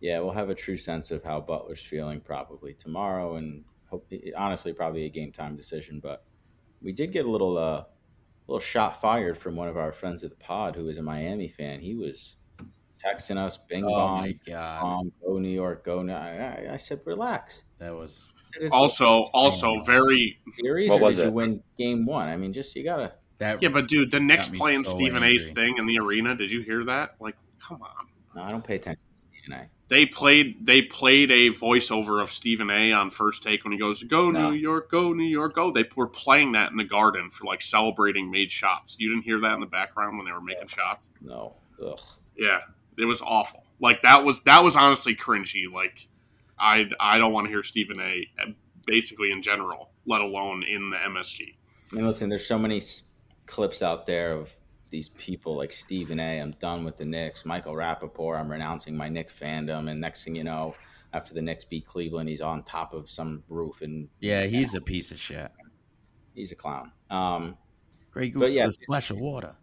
[0.00, 4.72] yeah, we'll have a true sense of how Butler's feeling probably tomorrow, and hope, honestly,
[4.72, 6.00] probably a game time decision.
[6.00, 6.24] But
[6.82, 7.84] we did get a little uh,
[8.46, 11.48] little shot fired from one of our friends at the pod who is a Miami
[11.48, 11.80] fan.
[11.80, 12.36] He was
[13.02, 16.76] texting us, "Bing Oh bong, my god, bong, go New York, go." Now I, I
[16.76, 18.32] said, "Relax." that was
[18.72, 22.28] Also, also very Series, What or was did you win game one?
[22.28, 23.14] I mean, just you gotta.
[23.38, 23.62] that.
[23.62, 25.36] yeah, but dude, the Knicks Got me playing so Stephen angry.
[25.36, 26.34] A's thing in the arena.
[26.34, 27.14] Did you hear that?
[27.20, 28.06] Like, come on.
[28.34, 29.00] No, I don't pay attention
[29.50, 29.68] to DNA.
[29.88, 34.02] They played they played a voiceover of Stephen A on first take when he goes,
[34.04, 34.50] Go No.
[34.50, 35.72] New York, go New York, go.
[35.72, 38.96] They were playing that in the garden for like celebrating made shots.
[39.00, 41.10] You didn't hear that in the background when they were making shots?
[41.20, 42.00] No, ugh.
[42.36, 42.60] Yeah.
[42.98, 43.64] It was awful.
[43.80, 45.70] Like that was that was honestly cringy.
[45.72, 46.06] Like
[46.58, 48.26] I I don't want to hear Stephen A
[48.86, 51.54] basically in general, let alone in the MSG.
[51.92, 52.80] I mean, listen, there's so many
[53.46, 54.52] clips out there of
[54.90, 56.38] these people like Stephen A.
[56.40, 57.44] I'm done with the Knicks.
[57.44, 59.90] Michael Rapaport, I'm renouncing my Knicks fandom.
[59.90, 60.74] And next thing you know,
[61.12, 64.80] after the Knicks beat Cleveland, he's on top of some roof and Yeah, he's a
[64.80, 65.50] piece of shit.
[66.34, 66.92] he's a clown.
[67.10, 67.56] Um,
[68.10, 68.66] Great But goose yeah.
[68.66, 69.54] a splash of water.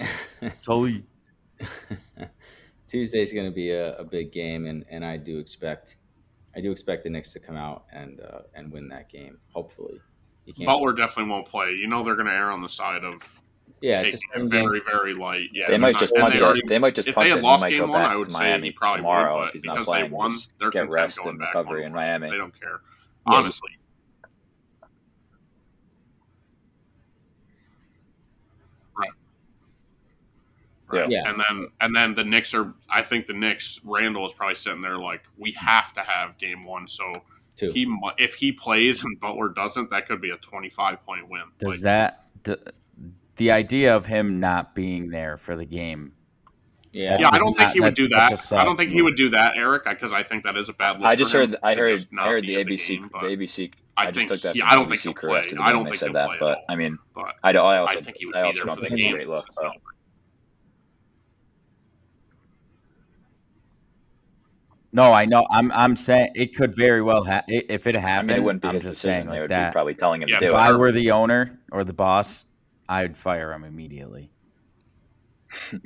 [0.60, 1.04] Sully.
[2.88, 5.96] Tuesday's going to be a, a big game, and, and I do expect
[6.54, 9.38] I do expect the Knicks to come out and uh, and win that game.
[9.52, 10.00] Hopefully,
[10.44, 10.66] you can't.
[10.66, 11.70] Butler definitely won't play.
[11.70, 13.40] You know they're going to err on the side of
[13.80, 14.68] yeah, it's a it seven game.
[14.70, 15.48] very, very light.
[15.52, 16.42] Yeah, They might not- just punt they it.
[16.42, 17.34] already- They might just if punt they it.
[17.36, 19.80] had lost game one, I would say Miami he probably tomorrow would, if he's not
[19.82, 20.04] playing.
[20.04, 22.30] they won, they're get rest going and back recovery in Miami.
[22.30, 22.80] They don't care.
[23.26, 23.34] Yeah.
[23.34, 23.70] Honestly,
[30.92, 31.06] Yeah.
[31.08, 31.30] Yeah.
[31.30, 32.74] and then and then the Knicks are.
[32.90, 33.80] I think the Knicks.
[33.82, 36.86] Randle is probably sitting there like, we have to have game one.
[36.86, 37.22] So
[37.56, 37.72] Two.
[37.72, 37.86] he
[38.18, 41.44] if he plays and Butler doesn't, that could be a twenty five point win.
[41.58, 42.56] Does Like, that d-
[43.42, 46.12] the idea of him not being there for the game?
[46.92, 48.38] yeah, yeah, I don't think not- he would do that.
[48.38, 50.56] such a I don't sad think he would do that, Eric, because I think that
[50.56, 51.06] is a bad look.
[51.06, 51.58] I just for him heard.
[51.62, 52.06] I heard.
[52.18, 52.88] I heard the at ABC.
[52.98, 53.72] game, the ABC.
[53.96, 55.38] I I, just took that he- from I don't the think ABC he'll crew play.
[55.40, 56.64] after the I don't They think said that, play at but all.
[56.68, 57.66] I mean, But I don't.
[57.66, 57.98] I also.
[57.98, 59.16] I think he would I be also there don't for the think it's a game.
[59.16, 59.46] great look.
[59.58, 59.72] So- But
[64.94, 65.46] No, I know.
[65.50, 68.28] I'm I'm saying it could very well ha- i- if it I happened.
[68.28, 69.14] mean, it wouldn't be I'm his just decision.
[69.24, 69.70] saying They would that.
[69.70, 72.44] be probably telling him Yeah, to if do I were the owner or the boss,
[72.92, 74.30] I'd fire him immediately.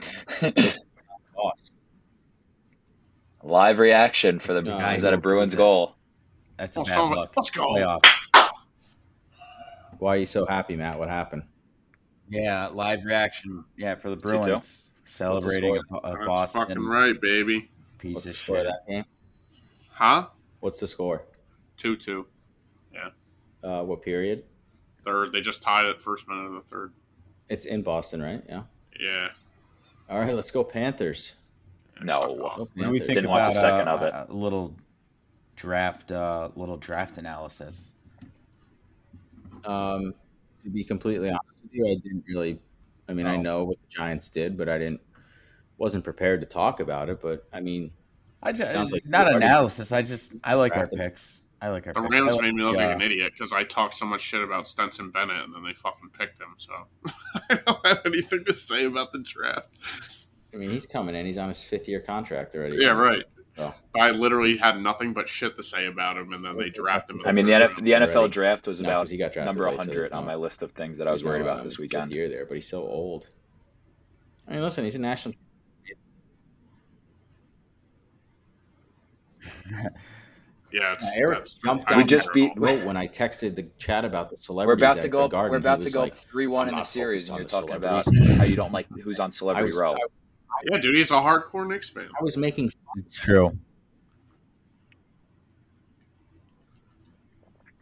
[3.42, 4.62] Live reaction for the.
[4.62, 5.64] No, is that a Bruins prove it.
[5.64, 5.96] goal?
[6.58, 7.32] That's a Oh, bad so- luck.
[7.36, 7.66] let's go.
[7.74, 8.04] Playoff.
[9.98, 10.98] Why are you so happy, Matt?
[10.98, 11.42] What happened?
[12.28, 13.64] Yeah, live reaction.
[13.76, 14.20] Yeah, for the 2-2.
[14.20, 16.00] Bruins celebrating a, score?
[16.02, 17.70] a That's Boston fucking right, baby.
[17.98, 18.66] piece What's the of score shit.
[18.66, 19.04] that game?
[19.90, 20.26] Huh?
[20.60, 21.22] What's the score?
[21.76, 22.26] Two two.
[23.62, 24.44] Uh, what period?
[25.06, 25.32] Third.
[25.32, 26.92] They just tied it first minute of the third.
[27.48, 28.42] It's in Boston, right?
[28.48, 28.62] Yeah.
[29.00, 29.28] Yeah.
[30.10, 31.34] All right, let's go Panthers.
[32.02, 32.20] No.
[32.36, 32.56] Fuck off.
[32.58, 34.12] Go What do we think Didn't watch a second uh, of it.
[34.28, 34.74] a little
[35.54, 37.94] draft, uh, little draft analysis?
[39.64, 40.14] Um,
[40.62, 42.58] to be completely honest with you, I didn't really.
[43.08, 43.40] I mean, I Oh.
[43.42, 45.00] know what the Giants did, but I didn't.
[45.78, 47.20] Wasn't prepared to talk about it.
[47.20, 47.92] But I mean,
[48.42, 49.92] I just Sounds like not analysis.
[49.92, 50.98] I just I like our drafted.
[50.98, 51.42] picks.
[51.62, 52.12] I like our The picks.
[52.12, 54.20] Rams I like, made me look uh, like an idiot because I talked so much
[54.20, 56.54] shit about Stetson Bennett and then they fucking picked him.
[56.58, 56.72] So
[57.50, 59.68] I don't have anything to say about the draft.
[60.52, 61.24] I mean, he's coming in.
[61.26, 62.76] He's on his fifth year contract already.
[62.78, 63.24] Yeah, right.
[63.56, 67.08] But I literally had nothing but shit to say about him, and then they draft
[67.08, 67.18] him.
[67.24, 68.32] I mean, the, NF, the NFL Already.
[68.32, 70.62] draft was No, 'cause about he got drafted number late, so 100 on my list
[70.62, 72.12] of things that I was worried about this fifth weekend.
[72.12, 73.28] year there, but he's so old.
[74.46, 75.34] I mean, listen, he's a national.
[80.78, 84.04] yeah, it's, Eric jumped I on We just beat- at when I texted the chat
[84.04, 84.80] about the celebrity.
[84.82, 85.24] We're about to go.
[85.24, 87.46] Up, Garden, we're about to was go like, three one in the series, and you're
[87.48, 88.04] talking about
[88.36, 89.92] how you don't like who's on Celebrity was, Row.
[89.94, 89.96] I,
[90.70, 92.08] Yeah, dude, he's a hardcore Knicks fan.
[92.20, 92.70] I was making.
[92.96, 93.56] It's true.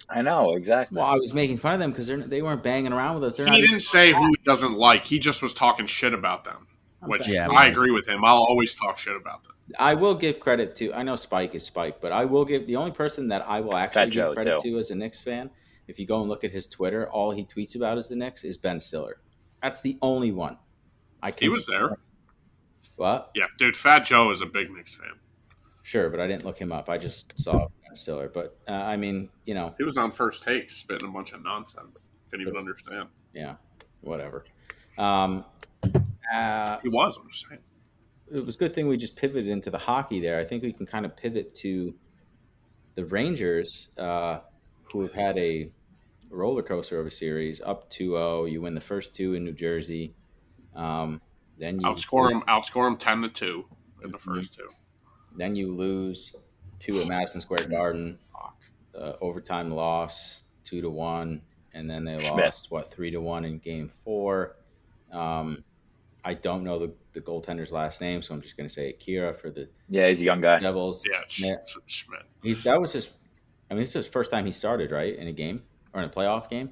[0.09, 0.99] I know exactly.
[0.99, 3.35] Well, I was making fun of them because they weren't banging around with us.
[3.35, 3.61] They're He not.
[3.61, 5.05] didn't say who he doesn't like.
[5.07, 6.67] He just was talking shit about them,
[7.07, 8.25] which Yeah, I agree with him.
[8.25, 9.53] I'll always talk shit about them.
[9.79, 10.93] I will give credit to.
[10.93, 13.77] I know Spike is Spike, but I will give the only person that I will
[13.77, 14.73] actually Fat give Joe, credit too.
[14.73, 15.51] to as a Knicks fan.
[15.87, 18.45] If you go and look at his Twitter, all he tweets about is the Knicks
[18.45, 19.21] is Ben Stiller.
[19.63, 20.59] That's the only one.
[21.23, 21.97] I He was there.
[22.97, 23.31] What?
[23.35, 25.13] Yeah, dude, Fat Joe is a big Knicks fan.
[25.83, 26.89] Sure, but I didn't look him up.
[26.89, 28.31] I just saw Ben Stiller.
[28.33, 31.43] But uh, I mean, you know, He was on first take spitting a bunch of
[31.43, 31.99] nonsense.
[32.31, 33.09] Couldn't even understand.
[33.35, 33.57] yeah,
[34.01, 34.45] whatever.
[34.97, 35.45] Um,
[36.33, 37.17] uh, He was.
[37.21, 37.61] I'm just saying.
[38.33, 40.39] it was a good thing we just pivoted into the hockey there.
[40.41, 41.95] I think we can kind of pivot to
[42.95, 44.41] the Rangers, uh,
[44.85, 45.71] who have had a
[46.31, 48.51] roller coaster of a series, up 2-0.
[48.51, 50.15] You win the first two in New Jersey.
[50.75, 51.21] Um,
[51.59, 53.65] then you Outscore them, Outscore them ten to two
[54.03, 54.35] in the Mm-hmm.
[54.35, 54.69] first two.
[55.37, 56.35] Then you lose
[56.81, 58.19] two at Madison Square Garden.
[58.97, 62.45] Uh, overtime loss, two to one, and then they Schmid.
[62.45, 64.55] lost what three to one in Game Four.
[65.11, 65.65] Um,
[66.25, 69.33] I don't know the, the goaltender's last name, so I'm just going to say Akira
[69.35, 70.59] for the Yeah, he's a young guy.
[70.59, 71.05] Devils.
[71.11, 72.23] Yeah, Sch- Schmid.
[72.43, 73.11] He's that was his.
[73.71, 76.09] I mean, this is his first time he started right in a game or in
[76.09, 76.71] a playoff game.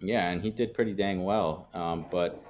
[0.00, 1.68] Yeah, and he did pretty dang well.
[1.74, 2.42] Um, but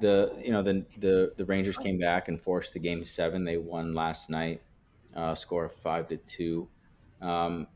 [0.00, 3.44] the you know the the the Rangers came back and forced the game seven.
[3.44, 4.62] They won last night,
[5.14, 6.68] uh, score of five to two.
[7.20, 7.66] Um,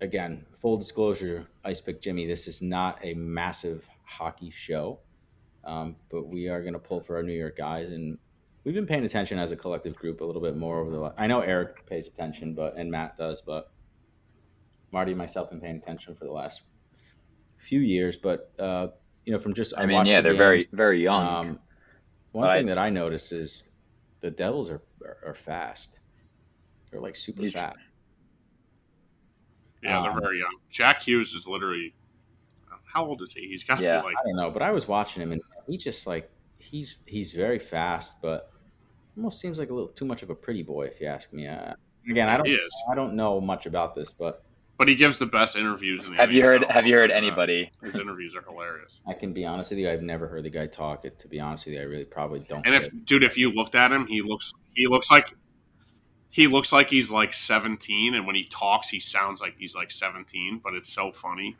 [0.00, 5.00] again, full disclosure, Ice Pick Jimmy, this is not a massive hockey show,
[5.64, 8.18] um, but we are going to pull for our New York guys, and
[8.64, 10.98] we've been paying attention as a collective group a little bit more over the.
[10.98, 13.70] la- I know Eric pays attention, but and Matt does, but
[14.90, 16.62] Marty and myself have been paying attention for the last
[17.58, 18.16] few years.
[18.16, 18.88] But uh,
[19.24, 21.26] you know, from just I mean, yeah, they're very very young.
[21.26, 21.58] Um,
[22.32, 23.62] one But I- thing that I notice is
[24.20, 25.98] the Devils are are, are fast.
[26.90, 27.76] They're like super You tr- fat.
[29.82, 30.54] Yeah, they're Um, very young.
[30.70, 31.94] Jack Hughes is literally
[32.84, 33.48] how old is he?
[33.48, 34.00] He's got to Yeah.
[34.00, 36.98] be like I don't know, but I was watching him and he just like he's
[37.06, 38.50] he's very fast, but
[39.16, 41.46] almost seems like a little too much of a pretty boy, if you ask me.
[41.46, 41.74] Uh,
[42.08, 42.48] again, I don't
[42.90, 44.44] I don't know much about this, but
[44.78, 47.14] but he gives the best interviews in the have you heard Have you heard Uh,
[47.14, 47.70] anybody?
[47.82, 49.00] His interviews are hilarious.
[49.06, 51.04] I can be honest with you, I've never heard the guy talk.
[51.04, 52.66] It to be honest with you, I really probably don't.
[52.66, 53.04] And if it.
[53.04, 55.28] dude, if you looked at him, he looks he looks like
[56.30, 59.90] he looks like he's like 17 and when he talks he sounds like he's like
[59.90, 61.56] 17, but it's so funny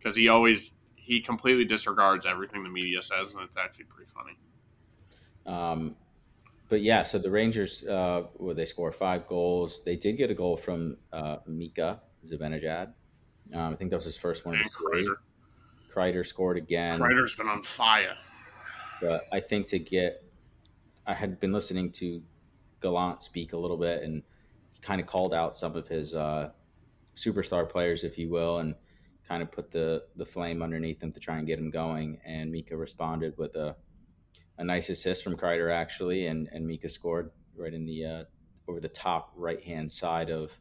[0.00, 0.74] cuz he always
[1.06, 4.36] he completely disregards everything the media says and it's actually pretty funny.
[5.46, 5.94] Um,
[6.68, 9.82] but yeah, so the Rangers, uh, well, they score five goals.
[9.84, 12.88] They did get a goal from uh, Mika Zibanejad.
[13.54, 14.64] Um, I think that was his first one And.
[14.64, 15.14] Kreider.
[15.94, 16.98] Kreider scored again.
[16.98, 18.16] Kreider's been on fire.
[19.00, 20.24] But I think to get,
[21.06, 22.20] I had been listening to
[22.80, 24.24] Gallant speak a little bit, and
[24.72, 26.50] he kind of called out some of his uh,
[27.14, 28.74] superstar players, if you will, and
[29.28, 32.18] kind of put the the flame underneath him to try and get him going.
[32.24, 33.76] And Mika responded with a
[34.58, 38.24] a nice assist from Kreider actually, and and Mika scored right in the uh,
[38.68, 40.52] over the top right hand side of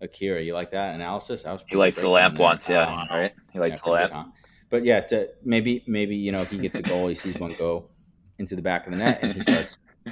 [0.00, 0.42] Akira.
[0.42, 1.44] You like that analysis?
[1.44, 2.42] I was He likes the lamp there.
[2.44, 3.32] once, yeah, Um, right?
[3.52, 4.12] He likes yeah, the lamp.
[4.12, 4.24] good, huh?
[4.70, 7.54] But yeah, to, maybe maybe you know if he gets a goal, he sees one
[7.58, 7.90] go
[8.38, 9.78] into the back of the net, and he starts.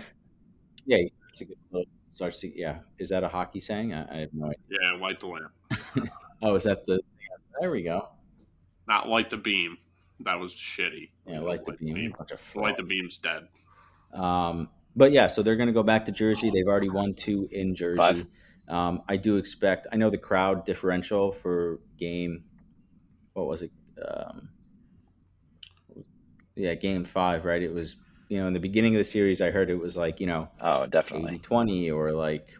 [0.84, 1.58] Yeah, he starts to, get,
[2.10, 2.78] starts to yeah.
[2.98, 3.94] Is that a hockey saying?
[3.94, 4.56] I, I have no idea.
[4.68, 5.52] Yeah, light the lamp.
[6.42, 7.00] Oh, is that the?
[7.60, 8.08] There we go.
[8.88, 9.78] Not light the beam.
[10.20, 11.10] That was shitty.
[11.26, 12.14] Yeah, like the beam.
[12.16, 13.48] Bunch of Light the beam's dead.
[14.12, 16.50] Um, but yeah, so they're going to go back to Jersey.
[16.50, 18.26] They've already won two in Jersey.
[18.68, 19.86] Um, I do expect.
[19.92, 22.44] I know the crowd differential for game.
[23.32, 23.72] What was it?
[24.06, 24.50] Um,
[26.54, 27.62] yeah, game five, right?
[27.62, 27.96] It was
[28.28, 29.40] you know in the beginning of the series.
[29.40, 31.38] I heard it was like you know Oh, definitely.
[31.38, 32.56] 80-20 or like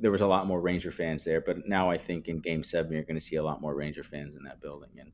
[0.00, 1.40] there was a lot more Ranger fans there.
[1.40, 4.04] But now I think in Game Seven you're going to see a lot more Ranger
[4.04, 4.90] fans in that building.
[4.98, 5.12] And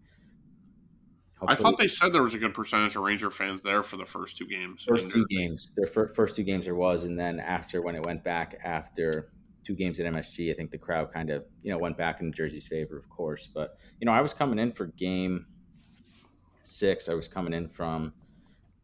[1.49, 4.05] I thought they said there was a good percentage of Ranger fans there for the
[4.05, 4.85] first two games.
[4.85, 8.05] first two games their fir- first two games there was and then after when it
[8.05, 9.31] went back after
[9.65, 12.33] two games at msg i think the crowd kind of you know went back in
[12.33, 15.47] jersey's favor of course but you know i was coming in for game
[16.63, 18.13] six i was coming in from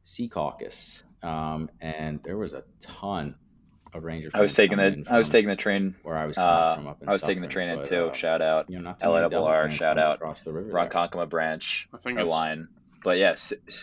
[0.04, 3.34] Secaucus um, and there was a ton
[3.96, 5.94] of ranger I was taking the I was taking the train.
[6.02, 7.86] where i was coming Uh, from up in I was taking the train in but,
[7.86, 8.06] too.
[8.06, 10.68] uh, Shout out you know not too many Devil LARR, shout out across the river
[10.72, 10.76] there.
[10.88, 12.68] Ronkonkoma branch I think or it's, line.
[13.04, 13.74] But yes, yeah,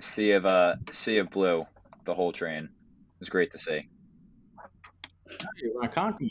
[0.00, 1.66] sea of uh sea of blue,
[2.04, 2.64] the whole train.
[2.64, 2.70] It
[3.20, 3.88] was great to see.
[5.28, 6.30] Hey, Ronkonkoma.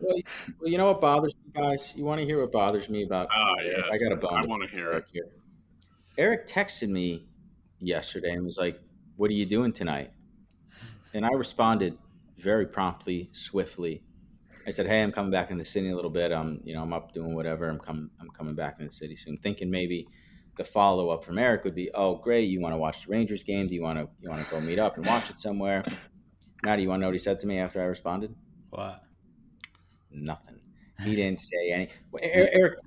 [0.00, 0.16] Well,
[0.64, 1.94] you- know what bothers me, guys?
[1.96, 3.28] You want to hear what bothers me about?
[3.30, 3.76] Ah, Eric?
[3.78, 3.86] yes.
[3.92, 4.34] I got a bone.
[4.34, 5.10] I want to hear Eric it.
[5.12, 5.24] here.
[6.18, 7.26] Eric texted me
[7.82, 8.80] yesterday and was like,
[9.16, 10.12] "What are you doing tonight?"
[11.14, 11.98] And I responded
[12.38, 14.02] very promptly, swiftly.
[14.66, 16.32] I said, "Hey, I'm coming back in the city a little bit.
[16.32, 17.68] I'm, you know, I'm up doing whatever.
[17.68, 20.06] I'm coming, I'm coming back in the city soon." Thinking maybe
[20.56, 23.42] the follow up from Eric would be, "Oh, great, you want to watch the Rangers
[23.42, 23.68] game?
[23.68, 25.84] Do you want to, you want to go meet up and watch it somewhere?"
[26.64, 28.34] Maddie, you want to know what he said to me after I responded?
[28.70, 29.02] What?
[30.12, 30.61] Nothing.
[31.00, 31.88] He didn't say any.
[32.14, 32.78] Er- Eric,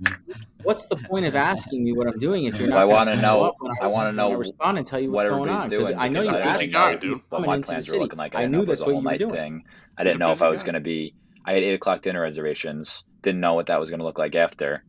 [0.62, 2.78] what's the point of asking me what I'm doing if you're not?
[2.78, 5.68] I gonna wanna know- I wanna know respond and tell you what's what going on
[5.68, 5.98] because doing.
[5.98, 8.34] I know you I asked me what my plans were looking like.
[8.34, 9.32] I I knew know if it was that's what you were doing.
[9.32, 9.64] thing.
[9.98, 11.14] I didn't know if I was going to be.
[11.44, 13.04] I had eight o'clock dinner reservations.
[13.22, 14.82] Didn't know what that was going to look like after.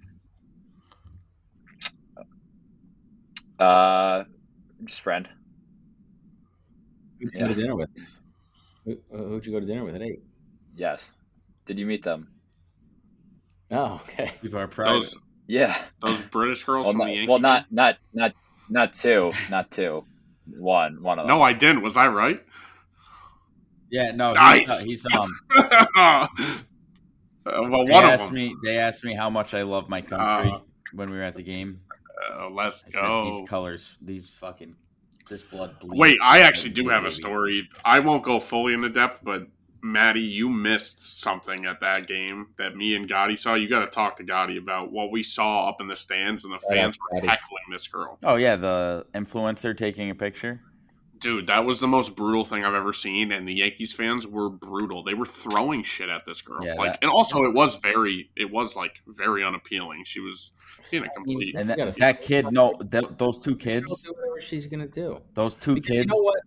[3.60, 4.24] Uh,
[4.86, 5.28] just friend.
[7.20, 7.48] Who'd you Yeah.
[7.48, 7.90] go to dinner with?
[8.86, 10.20] Who, who'd you go to dinner with at eight?
[10.76, 11.14] Yes.
[11.66, 12.30] Did you meet them?
[13.72, 14.32] Oh, okay.
[14.42, 14.92] Keep our private.
[14.94, 15.16] Those
[15.48, 15.78] Yeah.
[16.02, 17.28] those British girls Well, from the not, Yankee.
[17.30, 18.34] well, not not not
[18.70, 20.06] not two, not two.
[20.58, 21.38] One, one of them.
[21.38, 21.82] No, I didn't.
[21.82, 22.42] Was I right?
[23.90, 24.84] yeah, no, Nice.
[24.84, 26.28] he's, he's um.
[27.46, 28.34] Uh, well, They one of asked them.
[28.36, 28.56] me.
[28.62, 30.60] They asked me how much I love my country Uh,
[30.92, 31.80] when we were at the game.
[32.38, 33.24] Uh, let's I said go.
[33.32, 34.76] these colors, these fucking,
[35.30, 35.96] this blood bleeds.
[35.98, 37.70] Wait, I actually do blue, have a story.
[37.86, 39.44] I won't go fully into depth, but
[39.82, 43.56] Maddie, you missed something at that game that me and Gotti saw.
[43.56, 46.54] You got to talk to Gotti about what we saw up in the stands, and
[46.54, 47.28] the oh, Shout fans to were Gotti.
[47.28, 48.18] heckling this girl.
[48.24, 50.62] Oh yeah, the influencer taking a picture.
[51.20, 54.50] Dude, that was the most brutal thing I've ever seen, and the Yankees fans were
[54.52, 55.04] brutal.
[55.04, 58.30] They were throwing shit at this girl, Yeah, like, that- and also it was very,
[58.36, 60.04] it was like very unappealing.
[60.06, 60.52] She was
[60.92, 61.56] being a complete.
[61.58, 65.20] And that, that kid, no, th- those two kids, whatever she's gonna do.
[65.34, 66.06] those two Because kids.
[66.14, 66.40] You know what?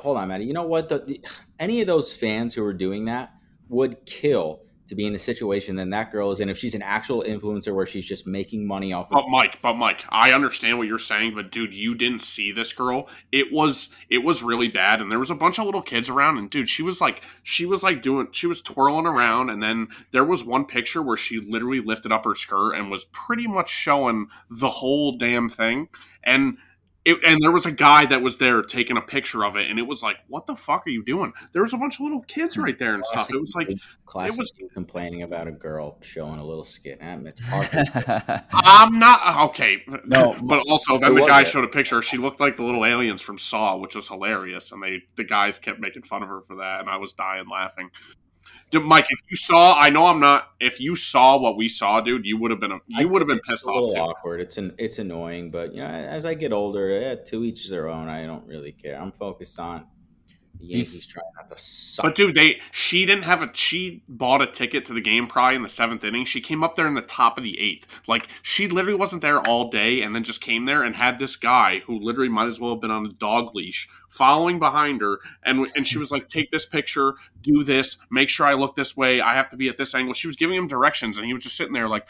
[0.00, 0.44] Hold on, Maddie.
[0.44, 0.88] You know what?
[0.88, 1.24] The, the,
[1.58, 3.32] any of those fans who are doing that
[3.68, 4.62] would kill
[4.92, 7.74] to be in the situation than that girl is in if she's an actual influencer
[7.74, 10.98] where she's just making money off of But Mike, but Mike, I understand what you're
[10.98, 13.08] saying, but dude, you didn't see this girl.
[13.30, 16.38] It was it was really bad, and there was a bunch of little kids around,
[16.38, 19.88] and dude, she was like she was like doing she was twirling around, and then
[20.10, 23.70] there was one picture where she literally lifted up her skirt and was pretty much
[23.70, 25.88] showing the whole damn thing,
[26.22, 26.58] and.
[27.04, 29.78] It, and there was a guy that was there taking a picture of it, and
[29.78, 32.22] it was like, "What the fuck are you doing?" There was a bunch of little
[32.22, 33.28] kids right there and stuff.
[33.32, 33.68] It was like,
[34.06, 36.98] classic was- complaining about a girl showing a little skin.
[37.26, 37.68] It's hard.
[38.52, 39.82] I'm not uh, okay.
[40.06, 41.48] No, but also then the guy it?
[41.48, 42.02] showed a picture.
[42.02, 45.58] She looked like the little aliens from Saw, which was hilarious, and they the guys
[45.58, 47.90] kept making fun of her for that, and I was dying laughing.
[48.72, 50.52] Dude, Mike, if you saw, I know I'm not.
[50.58, 53.40] If you saw what we saw, dude, you would have been you would have been
[53.40, 53.98] pissed off too.
[53.98, 54.40] awkward.
[54.40, 57.88] It's an it's annoying, but you know, as I get older, yeah, to each their
[57.88, 58.08] own.
[58.08, 58.98] I don't really care.
[58.98, 59.84] I'm focused on
[60.62, 62.04] the These- Yankees trying not to suck.
[62.04, 65.56] But dude, they she didn't have a she bought a ticket to the game probably
[65.56, 66.24] in the seventh inning.
[66.24, 67.86] She came up there in the top of the eighth.
[68.06, 71.36] Like she literally wasn't there all day, and then just came there and had this
[71.36, 75.18] guy who literally might as well have been on a dog leash following behind her,
[75.42, 78.96] and and she was like, "Take this picture, do this, make sure I look this
[78.96, 79.20] way.
[79.20, 81.42] I have to be at this angle." She was giving him directions, and he was
[81.42, 82.06] just sitting there like.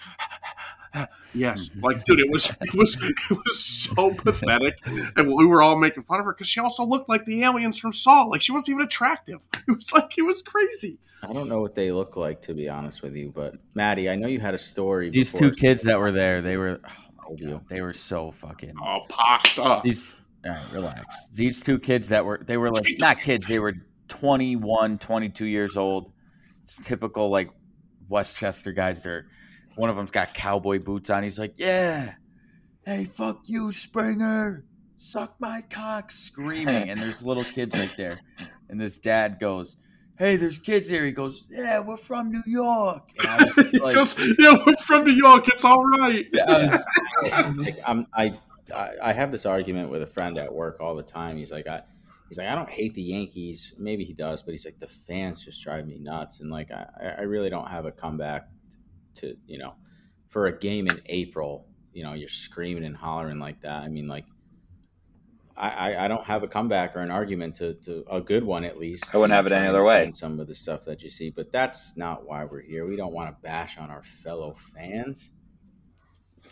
[1.35, 1.85] Yes, mm-hmm.
[1.85, 2.97] like dude, it was it was
[3.31, 4.79] it was so pathetic,
[5.17, 7.79] and we were all making fun of her because she also looked like the aliens
[7.79, 8.25] from Saw.
[8.25, 9.41] Like she wasn't even attractive.
[9.69, 10.99] It was like it was crazy.
[11.23, 14.17] I don't know what they look like to be honest with you, but Maddie, I
[14.17, 15.09] know you had a story.
[15.09, 17.61] These before, two kids that were there, they were, oh, told you.
[17.69, 18.75] they were so fucking.
[18.83, 19.81] Oh, pasta.
[19.85, 20.15] These,
[20.45, 21.29] all right, relax.
[21.33, 23.47] These two kids that were, they were like not kids.
[23.47, 23.75] They were
[24.09, 26.13] 21, 22 years old.
[26.67, 27.51] Just typical like
[28.09, 29.03] Westchester guys.
[29.03, 29.27] They're
[29.77, 31.23] one of them's got cowboy boots on.
[31.23, 32.15] He's like, yeah,
[32.85, 34.65] hey, fuck you, Springer,
[34.97, 36.91] suck my cock, screaming.
[36.91, 38.21] and there's little kids right there,
[38.69, 39.77] and this dad goes.
[40.19, 41.05] Hey, there's kids here.
[41.07, 45.13] He goes, "Yeah, we're from New York." And He like, goes, yeah, we're from New
[45.15, 45.49] York.
[45.49, 46.27] It's all right.
[46.33, 46.45] yeah,
[47.25, 48.39] I was- Like, I'm, I,
[48.73, 51.39] I I have this argument with a friend at work all the time.
[51.39, 51.81] He's like, I,
[52.29, 53.73] he's like, I don't hate the Yankees.
[53.79, 56.41] Maybe he does, but he's like, the fans just drive me nuts.
[56.41, 58.49] And like, I, I really don't have a comeback
[59.17, 59.75] to, you know,
[60.29, 61.67] for a game in April.
[61.93, 63.83] You know, you're screaming and hollering like that.
[63.83, 64.25] I mean, like,
[65.57, 68.65] I, I, I don't have a comeback or an argument to, to a good one
[68.65, 69.15] at least.
[69.15, 70.11] I wouldn't have it any other way.
[70.13, 72.87] Some of the stuff that you see, but that's not why we're here.
[72.87, 75.31] We don't want to bash on our fellow fans.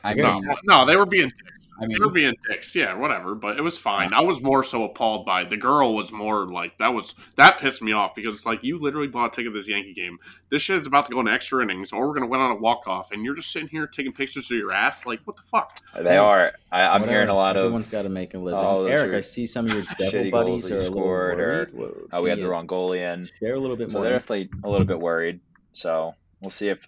[0.02, 1.70] I You're mean, No, no, they were being dicks.
[1.82, 2.74] I mean, They were being dicks.
[2.76, 3.34] Yeah, whatever.
[3.34, 4.12] But it was fine.
[4.12, 5.50] I was more so appalled by it.
[5.50, 5.94] the girl.
[5.94, 9.32] Was more like that was that pissed me off because it's like you literally bought
[9.32, 10.18] a ticket to this Yankee game.
[10.50, 12.56] This shit is about to go into extra innings, or we're gonna win on a
[12.56, 15.06] walk off, and you're just sitting here taking pictures of your ass.
[15.06, 15.80] Like what the fuck?
[15.98, 16.52] They are.
[16.70, 17.10] I, I'm Whatever.
[17.12, 17.64] hearing a lot of.
[17.64, 18.58] Everyone's got to make a living.
[18.58, 21.70] all those Eric, I see some of your devil buddies are a little scored, or
[22.12, 23.26] Oh, we had the you wrong goalie in.
[23.38, 24.04] Share a little bit So more.
[24.04, 25.40] they're definitely a little bit worried.
[25.72, 26.86] So we'll see if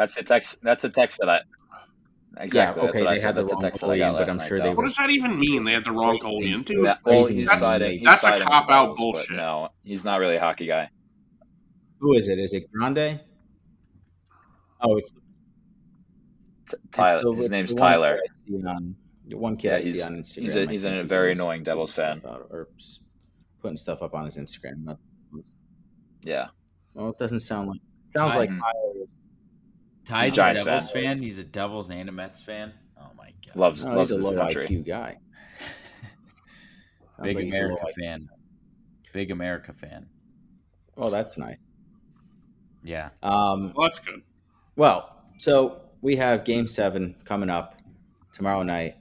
[0.00, 0.62] that's the text.
[0.62, 1.40] That's the text that I
[2.42, 2.82] exactly.
[2.88, 4.30] okay, that's what I they had the That's wrong text that goalie in, but last
[4.30, 4.70] I'm night, sure they though.
[4.70, 5.64] were- What does that even mean?
[5.64, 6.86] They had the wrong goalie in, dude.
[6.86, 7.58] That, well, he's nuts.
[7.60, 7.98] siding.
[7.98, 9.36] He's That's a siding on cop-out goals, bullshit.
[9.36, 10.88] No, he's not really a hockey guy.
[11.98, 12.38] Who is it?
[12.38, 13.20] Is it Grande?
[14.80, 15.18] Oh, it's, T-
[16.84, 17.22] it's Tyler.
[17.22, 18.18] the- His name's Tyler.
[18.46, 18.96] kid I see on-
[19.28, 20.40] the one kid Yeah, I see on Instagram.
[20.42, 22.22] he's a- I he's think a very was annoying Devils fan.
[22.26, 22.68] out or
[23.60, 24.84] putting stuff up on his Instagram.
[24.84, 24.98] Not-
[26.22, 26.48] Yeah.
[26.94, 27.80] Well, it doesn't sound like.
[28.06, 28.60] Sounds I- like Mhm.
[28.60, 29.10] Tyler is-
[30.04, 31.02] Ty's a Giants Devils fan.
[31.02, 31.22] fan.
[31.22, 32.72] He's a Devils and a Mets fan.
[32.98, 34.66] Oh my god, Loves no, loves he's a this low country.
[34.66, 35.16] IQ guy.
[37.16, 38.02] Sounds big like he's a low America IQ.
[38.02, 38.28] fan.
[39.12, 40.06] Big America fan.
[40.96, 41.56] Well, that's nice.
[42.82, 43.10] Yeah.
[43.22, 44.22] Um, Well, that's good.
[44.76, 47.76] Well, so we have game seven coming up
[48.32, 48.96] tomorrow night.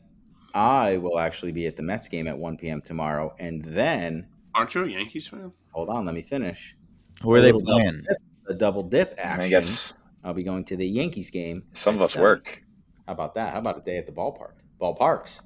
[0.54, 2.82] I will actually be at the Mets game at 1 p.m.
[2.82, 3.36] tomorrow.
[3.40, 5.52] And then, Aren't you a Yankees fan?
[5.72, 6.76] hold on, let me finish.
[7.22, 7.98] Who are they Little double playing?
[8.10, 9.42] dip- A double dip action.
[9.42, 9.94] I guess
[10.24, 11.64] I'll be going to the Yankees game.
[11.74, 12.24] some of us seven.
[12.24, 12.64] work.
[13.08, 13.54] How about that?
[13.54, 14.54] How about a day at the ballpark?
[14.82, 15.42] Ballparks.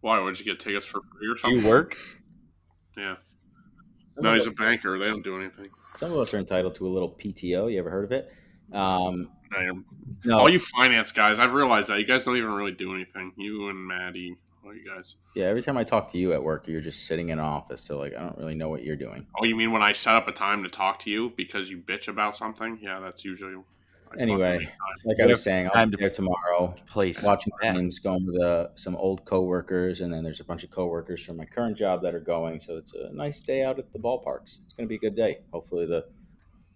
[0.00, 1.60] Why would you get tickets for free or something?
[1.60, 1.96] you work?
[2.96, 3.16] Yeah.
[4.14, 4.98] Some, No, he's us, a banker.
[4.98, 5.70] They don't do anything.
[5.94, 7.72] some of us are entitled to a little PTO.
[7.72, 8.30] You ever heard of it?
[8.72, 9.84] Um, Man,
[10.24, 13.32] no, All you finance guys, I've realized that you guys don't even really do anything.
[13.36, 15.16] You and Maddie, all you guys.
[15.34, 15.46] yeah.
[15.46, 17.80] Every time I talk to you at work, you're just sitting in an office.
[17.80, 19.26] So like, I don't really know what you're doing.
[19.38, 21.78] Oh, you mean when I set up a time to talk to you because you
[21.78, 22.78] bitch about something?
[22.80, 23.54] Yeah, that's usually.
[23.54, 24.96] I Anyway, fucking make time.
[25.04, 26.74] Like I was saying, I'll time be there tomorrow.
[26.86, 27.24] Place.
[27.24, 27.76] watching Mets.
[27.76, 31.36] games, going with uh, some old coworkers, and then there's a bunch of coworkers from
[31.36, 32.60] my current job that are going.
[32.60, 34.62] So it's a nice day out at the ballparks.
[34.62, 35.40] It's going to be a good day.
[35.52, 36.06] Hopefully the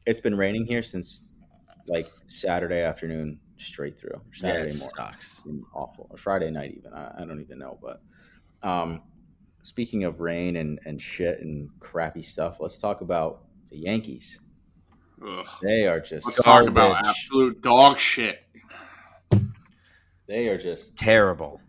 [0.06, 1.22] it's been raining here since
[1.86, 4.10] like Saturday afternoon straight through.
[4.14, 5.42] Or Yeah, Saturday it morning, sucks.
[5.74, 6.06] Awful.
[6.10, 6.92] Or Friday night even.
[6.92, 8.00] I, I don't even know, but
[8.62, 9.02] um,
[9.62, 14.40] speaking of rain and, and shit and crappy stuff, let's talk about the Yankees.
[15.26, 15.46] Ugh.
[15.62, 18.44] They are just Let's talk about absolute dog shit.
[20.26, 20.96] They are just.
[20.96, 21.60] Terrible.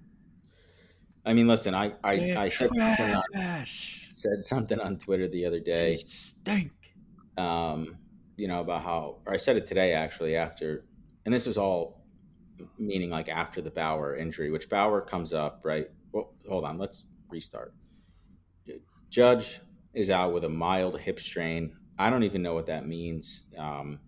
[1.26, 3.66] I mean, listen, I I, I said, something on,
[4.12, 5.96] said something on Twitter the other They day.
[5.96, 6.72] stink.
[7.38, 7.98] um,
[8.38, 10.86] you know, about how, or I said it today actually after,
[11.30, 12.02] and this was all
[12.80, 15.86] meaning like after the Bauer injury, which Bauer comes up, right?
[16.12, 17.72] Well, hold on, let's restart.
[19.12, 19.62] Judge
[19.94, 21.76] is out with a mild hip strain.
[22.00, 23.44] I don't even know what that means.
[23.60, 24.00] Um,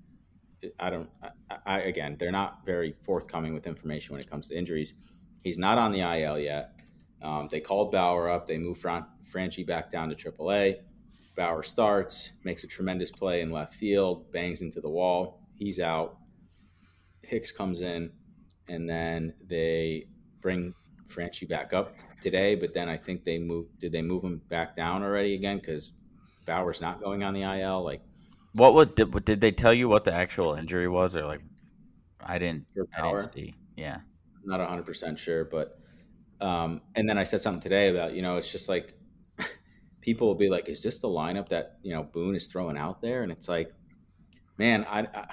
[0.80, 4.57] I don't, I, I, again, they're not very forthcoming with information when it comes to
[4.57, 4.95] injuries.
[5.43, 6.74] He's not on the IL yet.
[7.22, 8.47] Um, they called Bauer up.
[8.47, 10.78] They moved Fran- Franchy back down to AAA.
[11.36, 15.47] Bauer starts, makes a tremendous play in left field, bangs into the wall.
[15.53, 16.17] He's out.
[17.32, 18.11] Hicks comes in,
[18.67, 20.07] and then they
[20.41, 20.73] bring
[21.07, 22.55] Franchy back up today.
[22.55, 23.67] But then I think they move.
[23.79, 25.57] Did they move him back down already again?
[25.57, 25.93] Because
[26.45, 27.84] Bauer's not going on the IL.
[27.84, 28.01] Like
[28.53, 31.41] What would did, did they tell you what the actual injury was or like
[32.23, 32.65] I didn't
[32.97, 33.55] I didn't see.
[33.77, 33.99] Yeah.
[34.43, 35.45] not hundred percent sure.
[35.45, 35.79] But
[36.41, 38.93] um, and then I said something today about you know it's just like
[40.01, 43.01] people will be like, is this the lineup that you know Boone is throwing out
[43.01, 43.23] there?
[43.23, 43.73] And it's like,
[44.57, 45.27] man, I, I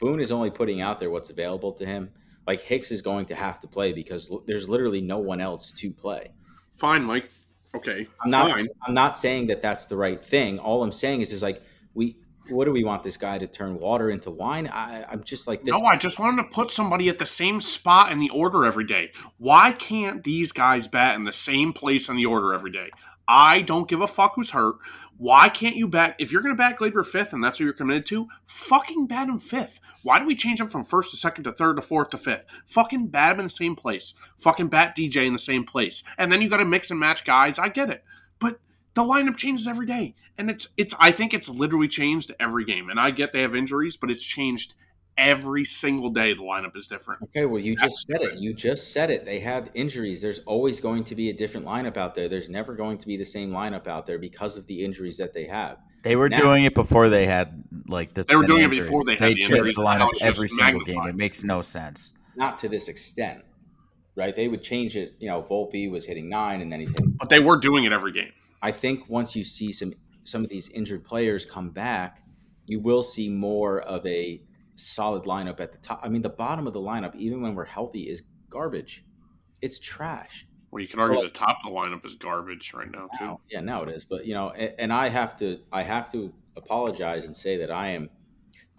[0.00, 2.10] Boone is only putting out there what's available to him.
[2.46, 5.72] Like Hicks is going to have to play because l- there's literally no one else
[5.72, 6.32] to play.
[6.74, 7.30] Fine, Mike.
[7.74, 8.50] Okay, I'm not.
[8.50, 8.68] fine.
[8.84, 10.58] I'm not saying that that's the right thing.
[10.58, 11.62] All I'm saying is, is like
[11.94, 12.16] we.
[12.48, 14.66] What do we want this guy to turn water into wine?
[14.66, 15.72] I, I'm just like this.
[15.72, 18.64] No, I just want him to put somebody at the same spot in the order
[18.64, 19.12] every day.
[19.38, 22.90] Why can't these guys bat in the same place in the order every day?
[23.28, 24.74] I don't give a fuck who's hurt.
[25.20, 26.16] Why can't you bat?
[26.18, 29.28] If you're going to bat Gleyber fifth and that's what you're committed to, fucking bat
[29.28, 29.78] him fifth.
[30.02, 32.46] Why do we change him from first to second to third to fourth to fifth?
[32.64, 34.14] Fucking bat him in the same place.
[34.38, 36.02] Fucking bat DJ in the same place.
[36.16, 37.58] And then you got to mix and match guys.
[37.58, 38.02] I get it.
[38.38, 38.60] But
[38.94, 40.14] the lineup changes every day.
[40.38, 42.88] And it's, it's, I think it's literally changed every game.
[42.88, 44.72] And I get they have injuries, but it's changed
[45.20, 46.32] every single day.
[46.34, 47.22] The lineup is different.
[47.24, 48.38] Okay, well, you That's just said it.
[48.38, 49.24] You just said it.
[49.24, 50.20] They have injuries.
[50.22, 52.28] There's always going to be a different lineup out there.
[52.28, 55.32] There's never going to be the same lineup out there because of the injuries that
[55.34, 55.78] they have.
[56.02, 58.26] They were Now- doing it before they had like this.
[58.28, 59.74] They were many doing it before they had They the changed injuries.
[59.76, 61.06] the lineup every single game.
[61.06, 62.12] It makes no sense.
[62.36, 63.42] Not to this extent,
[64.16, 64.34] right?
[64.34, 65.14] They would change it.
[65.18, 67.10] You know, Volpe was hitting nine, and then he's hitting.
[67.18, 68.32] But they were doing it every game.
[68.62, 69.92] I think once you see some
[70.24, 72.22] some of these injured players come back,
[72.66, 74.42] you will see more of a
[74.82, 76.00] solid lineup at the top.
[76.02, 79.04] I mean, the bottom of the lineup, even when we're healthy, is garbage.
[79.62, 80.46] It's trash.
[80.70, 83.24] Well, you can argue Well- the top of the lineup is garbage right now too.
[83.24, 84.04] Now, yeah, now it is.
[84.04, 87.70] But you know, and, and I have to, I have to apologize and say that
[87.70, 88.10] I am,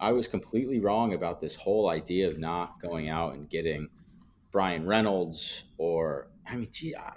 [0.00, 3.88] I was completely wrong about this whole idea of not going out and getting
[4.50, 7.12] Bryan Reynolds or, I mean, gee, I-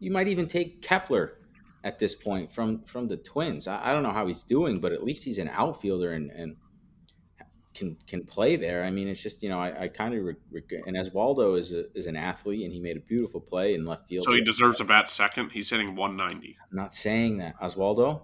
[0.00, 1.36] you might even take Kepler
[1.84, 3.66] at this point from from the Twins.
[3.66, 6.56] I, I don't know how he's doing, but at least he's an outfielder and and
[7.80, 8.84] can can play there.
[8.84, 10.82] I mean, it's just you know, I, I kind of regret.
[10.86, 14.08] And Oswaldo is a, is an athlete, and he made a beautiful play in left
[14.08, 14.24] field.
[14.24, 15.50] So he deserves a bat second.
[15.50, 16.56] He's hitting 190.
[16.70, 18.20] I'm not saying that Oswaldo.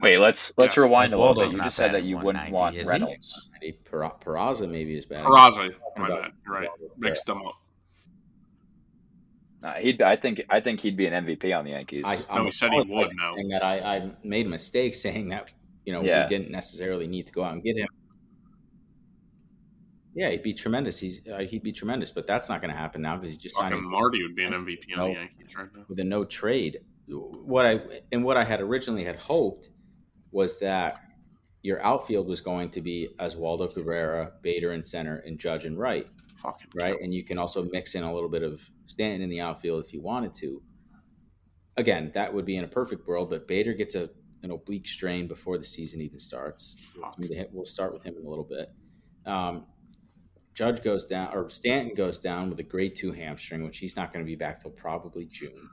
[0.00, 1.52] Wait, let's let's Yeah, rewind a little bit.
[1.52, 2.86] You just said that you wouldn't want is?
[2.86, 3.50] Reynolds.
[3.60, 5.24] Maybe Pera- Peraza maybe is bad.
[5.24, 6.32] Peraza, my bad.
[6.46, 6.68] Right.
[6.98, 7.54] Mixed them up.
[9.64, 12.02] Uh, he'd, I think, I think he'd be an MVP on the Yankees.
[12.04, 13.34] I, No, I'm he said he would apologizing now.
[13.34, 15.52] saying that I, I made a mistake saying that
[15.86, 16.24] you know Yeah.
[16.24, 17.88] we didn't necessarily need to go out and get him.
[20.14, 20.98] Yeah, he'd be tremendous.
[20.98, 23.54] He's uh, he'd be tremendous, but that's not going to happen now because he just
[23.56, 25.84] signed Fucking a- Marty would be an MVP on the Yankees right now.
[25.88, 26.80] with a no trade.
[27.08, 27.80] What I
[28.12, 29.68] and what I had originally had hoped
[30.32, 31.00] was that
[31.62, 36.06] your outfield was going to be Oswaldo Cabrera, Bader in center, and Judge and right.
[36.36, 36.96] Fucking right?
[37.00, 39.92] And you can also mix in a little bit of Stanton in the outfield if
[39.92, 40.62] you wanted to.
[41.76, 44.08] Again, that would be in a perfect world, but Bader gets a
[44.46, 46.76] an oblique strain before the season even starts.
[47.52, 48.72] We'll start with him in a little bit.
[49.26, 49.66] Um,
[50.54, 54.12] Judge goes down, or Stanton goes down with a grade two hamstring, which he's not
[54.12, 55.68] going to be back till probably June.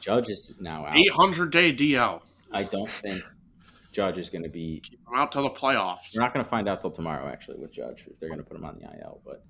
[0.00, 0.96] Judge is now out.
[0.96, 2.22] 800 day DL.
[2.50, 3.22] I don't think
[3.92, 4.82] Judge is going to be.
[5.06, 6.14] I'm out to the playoffs.
[6.14, 8.46] We're not going to find out till tomorrow, actually, with Judge if they're going to
[8.46, 9.20] put him on the IL.
[9.24, 9.44] But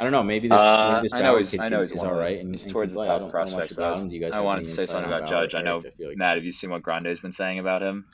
[0.00, 0.22] I don't know.
[0.22, 2.06] Maybe this, Uh, maybe this I know he's- kid I know can- he's is one
[2.06, 2.38] all of the- right.
[2.40, 3.90] And, he's and towards the top I don't, I don't know much prospects, but I
[3.90, 5.54] was- you guys I wanted to say something on about Judge.
[5.54, 5.64] I Eric?
[5.66, 8.06] know, feel like Matt, have you seen what Grande's been saying about him?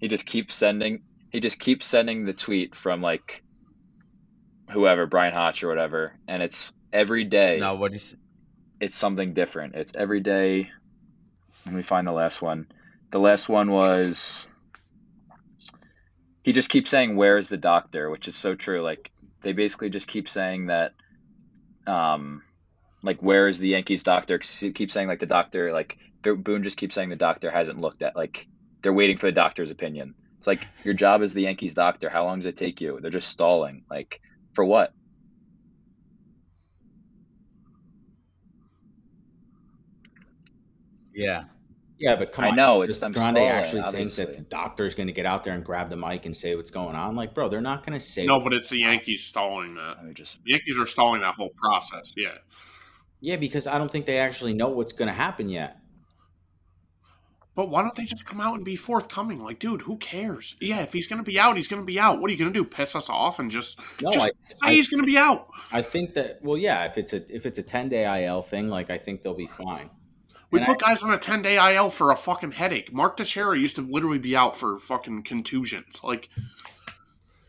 [0.00, 1.02] He just keeps sending.
[1.30, 3.42] He just keeps sending the tweet from like
[4.70, 7.58] whoever, Bryan Hoch or whatever, and it's every day.
[7.60, 8.00] No, what you?
[8.80, 9.74] It's something different.
[9.74, 10.70] It's every day.
[11.64, 12.66] Let me find the last one.
[13.10, 14.48] The last one was.
[16.42, 18.82] He just keeps saying, "Where's the doctor?" Which is so true.
[18.82, 19.10] Like
[19.46, 20.92] they basically just keep saying that.
[21.86, 22.42] Um,
[23.02, 24.38] Like, where is the Yankees doctor?
[24.40, 28.16] Keep saying like the doctor, like Boone just keeps saying the doctor hasn't looked at.
[28.16, 28.48] Like,
[28.82, 30.16] they're waiting for the doctor's opinion.
[30.40, 32.10] It's like your job is the Yankees doctor.
[32.10, 33.00] How long does it take you?
[33.00, 33.84] They're just stalling.
[33.90, 34.20] Like,
[34.54, 34.92] for what?
[41.14, 41.44] Yeah.
[41.98, 42.56] Yeah, but come I on.
[42.56, 44.24] know, it's Does them Grande stalling, actually think obviously.
[44.26, 46.70] that the doctor's going to get out there and grab the mic and say what's
[46.70, 47.16] going on?
[47.16, 48.26] Like, bro, they're not going to say.
[48.26, 49.96] No, but it's the Yankees stalling that.
[50.06, 52.12] I just The Yankees are stalling that whole process.
[52.16, 52.34] Yeah.
[53.20, 55.78] Yeah, because I don't think they actually know what's going to happen yet.
[57.54, 59.42] But why don't they just come out and be forthcoming?
[59.42, 60.56] Like, dude, who cares?
[60.60, 62.20] Yeah, if he's going to be out, he's going to be out.
[62.20, 62.64] What are you going to do?
[62.66, 65.48] Piss us off and just No, just I, say I, he's going to be out?
[65.72, 66.40] I think that.
[66.42, 69.22] Well, yeah, if it's a if it's a ten day IL thing, like I think
[69.22, 69.88] they'll be fine.
[70.50, 72.92] We And put guys on a 10 day IL for a fucking headache.
[72.92, 76.00] Mark Teixeira used to literally be out for fucking contusions.
[76.02, 76.28] Like,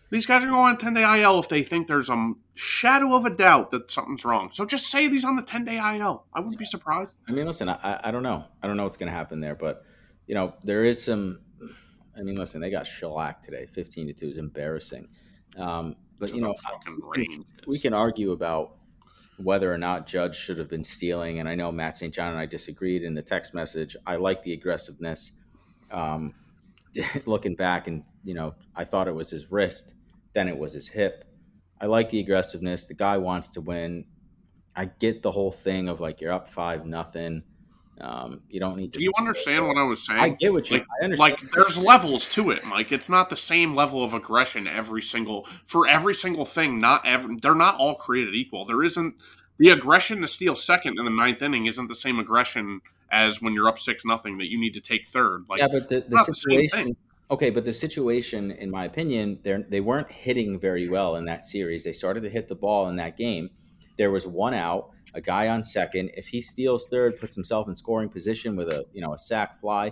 [0.09, 3.25] these guys are going on 10 day IL if they think there's a shadow of
[3.25, 4.51] a doubt that something's wrong.
[4.51, 6.25] So just say these on the 10 day IL.
[6.33, 7.17] I wouldn't be surprised.
[7.27, 8.45] I mean, listen, I, I don't know.
[8.63, 9.83] I don't know what's going to happen there, but
[10.25, 11.39] you know, there is some.
[12.17, 15.07] I mean, listen, they got shellacked today, fifteen to two, is embarrassing.
[15.55, 16.55] Um, but you know,
[17.15, 18.76] we can, we can argue about
[19.37, 22.13] whether or not Judge should have been stealing, and I know Matt St.
[22.13, 23.95] John and I disagreed in the text message.
[24.05, 25.31] I like the aggressiveness.
[25.91, 26.33] Um,
[27.25, 29.93] looking back, and you know, I thought it was his wrist,
[30.33, 31.23] then it was his hip.
[31.79, 32.87] I like the aggressiveness.
[32.87, 34.05] The guy wants to win.
[34.75, 37.43] I get the whole thing of like you're up five nothing.
[37.99, 38.99] Um, you don't need to.
[38.99, 40.19] Do you understand what I was saying?
[40.19, 40.77] I get what you.
[40.77, 41.41] Like- I understand.
[41.41, 45.45] like there's levels to it mike it's not the same level of aggression every single
[45.65, 49.15] for every single thing not every they're not all created equal there isn't
[49.57, 52.81] the aggression to steal second in the ninth inning isn't the same aggression
[53.11, 55.89] as when you're up six nothing that you need to take third like yeah, but
[55.89, 56.95] the, the not the situation.
[57.31, 61.45] okay, but the situation, in my opinion, they they weren't hitting very well in that
[61.45, 61.83] series.
[61.83, 63.49] They started to hit the ball in that game.
[63.97, 66.11] There was one out, a guy on second.
[66.15, 69.59] If he steals third, puts himself in scoring position with a you know a sac
[69.59, 69.87] fly,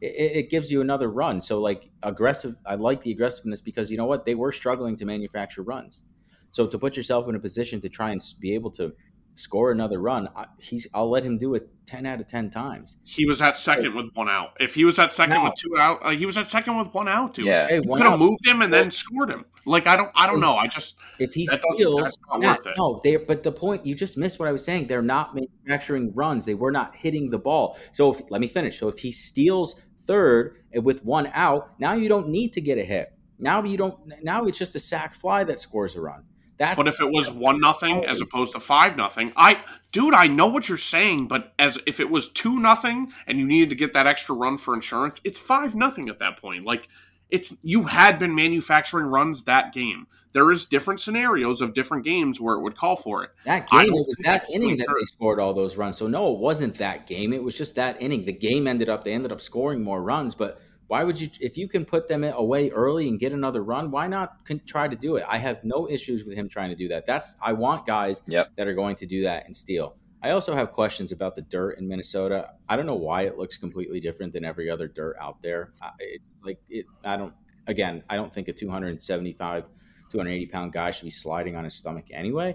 [0.00, 1.40] it, it gives you another run.
[1.40, 5.04] So like aggressive, I like the aggressiveness because you know what they were struggling to
[5.04, 6.02] manufacture runs.
[6.50, 8.92] So to put yourself in a position to try and be able to
[9.34, 12.96] score another run, I, he's I'll let him do it ten out of ten times.
[13.04, 15.44] he was at second with one out if he was at second No.
[15.44, 17.66] with two out uh, he was at second with one out dude yeah.
[17.68, 20.40] Hey, you could have moved him and then scored him like i don't i don't
[20.40, 23.16] know i just If he That steals, that's not worth no, they.
[23.16, 24.86] But the point you just missed what I was saying.
[24.86, 26.44] They're not manufacturing runs.
[26.44, 27.76] They were not hitting the ball.
[27.92, 28.78] So if, let me finish.
[28.80, 29.74] So if he steals
[30.06, 33.12] third and with one out, now you don't need to get a hit.
[33.38, 33.96] Now you don't.
[34.24, 36.24] Now it's just a sac fly that scores a run.
[36.58, 38.24] That's But if it was one nothing as oh.
[38.24, 42.10] opposed to five nothing, I dude, I know what you're saying, but as if it
[42.10, 45.74] was two nothing and you needed to get that extra run for insurance, it's five
[45.74, 46.64] nothing at that point.
[46.64, 46.88] Like
[47.30, 50.06] it's you had been manufacturing runs that game.
[50.32, 53.30] There is different scenarios of different games where it would call for it.
[53.44, 55.98] that game, it was that inning that they scored all those runs.
[55.98, 57.32] So no, it wasn't that game.
[57.32, 58.24] It was just that inning.
[58.24, 59.04] The game ended up.
[59.04, 60.60] They ended up scoring more runs, but.
[60.92, 64.06] Why would you, if you can put them away early and get another run, why
[64.08, 65.24] not con- try to do it?
[65.26, 67.06] I have no issues with him trying to do that.
[67.06, 68.50] That's I want guys Yep.
[68.56, 69.96] that are going to do that and steal.
[70.22, 72.50] I also have questions about the dirt in Minnesota.
[72.68, 75.72] I don't know why it looks completely different than every other dirt out there.
[75.80, 76.84] I- It's like it.
[77.02, 77.32] I don't.
[77.66, 79.64] Again, I don't think a 275,
[80.10, 82.54] 280 pound guy should be sliding on his stomach anyway.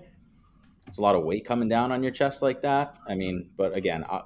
[0.85, 2.97] It's a lot of weight coming down on your chest like that.
[3.07, 4.21] I mean, but again, I,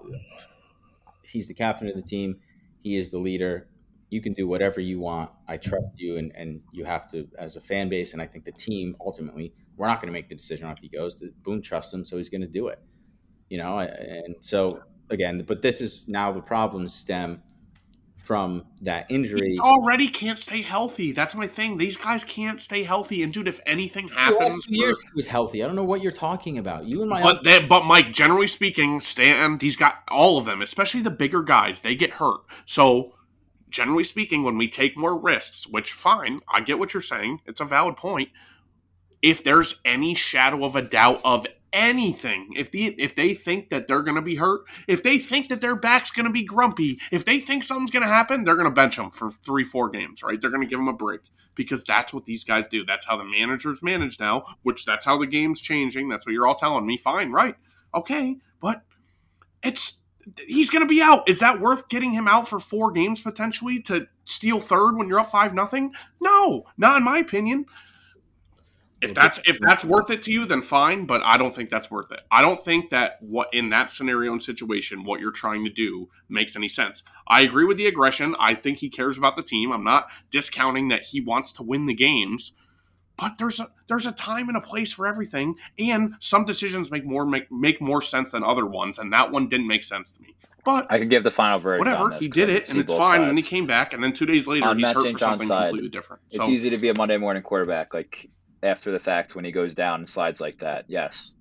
[1.24, 2.41] he's the captain of the team.
[2.84, 3.70] He is the leader.
[4.12, 5.32] You can do whatever you want.
[5.47, 5.70] I mm-hmm.
[5.70, 8.51] trust you, and, and you have to, as a fan base, and I think the
[8.51, 11.16] team ultimately, we're not going to make the decision on if he goes.
[11.16, 12.80] To Boone trusts him, so he's going to do it.
[13.49, 17.41] You know, and so again, but this is now the problems stem
[18.24, 19.51] from that injury.
[19.53, 21.12] He already can't stay healthy.
[21.12, 21.78] That's my thing.
[21.78, 23.24] These guys can't stay healthy.
[23.24, 25.64] And dude, if anything The happens, last two years he was healthy.
[25.64, 26.86] I don't know what you're talking about.
[26.86, 30.62] You and my But they, but Mike, generally speaking, Stanton, these got all of them,
[30.62, 32.41] especially the bigger guys, they get hurt.
[32.66, 33.16] So,
[33.72, 37.61] generally speaking, when we take more risks, which fine, I get what you're saying, it's
[37.61, 38.30] a valid point.
[39.22, 43.88] If there's any shadow of a doubt of anything, if the if they think that
[43.88, 46.99] they're going to be hurt, if they think that their back's going to be grumpy,
[47.11, 49.89] if they think something's going to happen, they're going to bench them for three, four
[49.89, 50.39] games, right?
[50.41, 51.22] They're going to give them a break
[51.55, 52.86] because that's what these guys do.
[52.86, 56.09] That's how the managers manage now, which that's how the game's changing.
[56.09, 56.97] That's what you're all telling me.
[56.97, 57.55] Fine, right?
[57.93, 58.82] Okay, but
[59.63, 60.01] it's
[60.47, 61.28] he's going to be out.
[61.30, 65.19] Is that worth getting him out for four games potentially to steal third when you're
[65.19, 65.93] up five nothing?
[66.19, 67.65] No, not in my opinion.
[69.01, 71.05] If that's if that's worth it to you, then fine.
[71.05, 72.22] But I don't think that's worth it.
[72.32, 76.07] I don't think that what in that scenario and situation, what you're trying to do
[76.30, 77.03] makes any sense.
[77.28, 78.36] I agree with the aggression.
[78.39, 79.72] I think he cares about the team.
[79.72, 82.53] I'm not discounting that he wants to win the games,
[83.22, 87.05] but there's a there's a time and a place for everything, and some decisions make
[87.05, 90.22] more make make more sense than other ones, and that one didn't make sense to
[90.24, 90.36] me.
[90.65, 91.88] But I could give the final verdict.
[91.88, 93.22] on whatever, this he did it, and it's fine.
[93.22, 95.47] And then he came back, and then two days later, On he's hurt for something
[95.47, 96.24] side, completely different.
[96.32, 98.28] It's easy to be a Monday morning quarterback, like
[98.63, 100.86] after the fact when he goes down and slides like that.
[100.88, 101.36] Yes,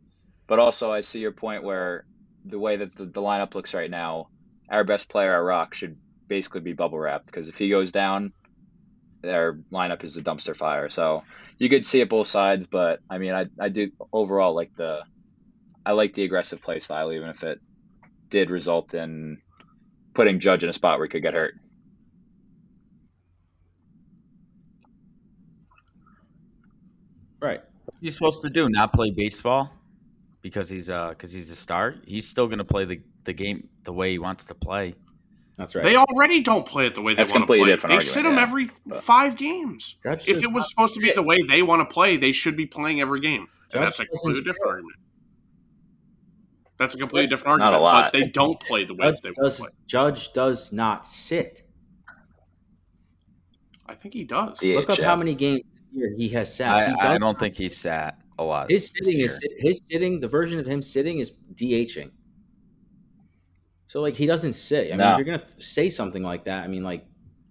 [0.47, 2.05] but also I see your point where
[2.45, 4.29] the way that the, the lineup looks right now,
[4.71, 5.97] our best player, our rock, should
[6.29, 8.33] basically be bubble wrapped because if he goes down,
[9.23, 10.89] their lineup is a dumpster fire.
[10.89, 11.23] So
[11.61, 15.05] you could see it both sides, but I mean, I I do overall like the,
[15.85, 17.61] I like the aggressive play style, even if it
[18.31, 19.43] did result in
[20.15, 21.55] putting Judge in a spot where he could get hurt.
[27.43, 27.61] Right.
[28.01, 28.69] he's supposed to do?
[28.69, 29.71] Not play baseball
[30.41, 31.97] because he's uh because he's a star.
[32.07, 34.95] He's still gonna play the, the game the way he wants to play.
[35.61, 35.85] That's right.
[35.85, 37.59] they already don't play it the way they That's want to play.
[37.63, 38.43] different They argument, sit them yeah.
[38.43, 39.97] every But- five games.
[40.03, 41.17] Judge If it was not supposed to be sit.
[41.17, 43.47] the way they want to play, they should be playing every game.
[43.71, 44.47] Judge that's a completely sit.
[44.47, 44.97] different argument.
[46.79, 48.05] That's a completely Judge- different Not a lot.
[48.11, 49.71] But they don't play the way Judge they want does, to play.
[49.87, 51.63] Judge does not sit.
[53.87, 54.63] I think he does.
[54.63, 54.77] Yeah.
[54.77, 55.05] Look up DHL.
[55.05, 55.63] how many games
[56.17, 56.75] he has sat.
[56.75, 58.71] I, He I don't think he's sat a lot.
[58.71, 60.21] his sitting is his sitting.
[60.21, 62.13] The version of him sitting is DHing.
[63.91, 64.87] So like he doesn't sit.
[64.87, 65.11] I mean, No.
[65.15, 67.05] if you're gonna th- say something like that, I mean, like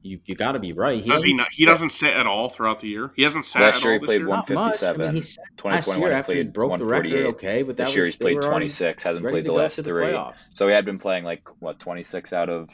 [0.03, 1.03] you you got to be right.
[1.03, 1.49] He doesn't not?
[1.51, 3.11] He doesn't sit at all throughout the year.
[3.17, 4.29] He hasn't sat Last at year all he this played year.
[4.29, 4.81] one- not much.
[4.81, 5.01] I 157.
[5.05, 7.11] mean, he sat last 2021 year he after he played broke the record.
[7.11, 7.25] 148.
[7.35, 9.41] Okay, but that This year was he's they played were already 26, hasn't ready played
[9.41, 10.05] to the go last to the three.
[10.05, 10.49] playoffs.
[10.53, 12.69] So he had been playing like what 26 out of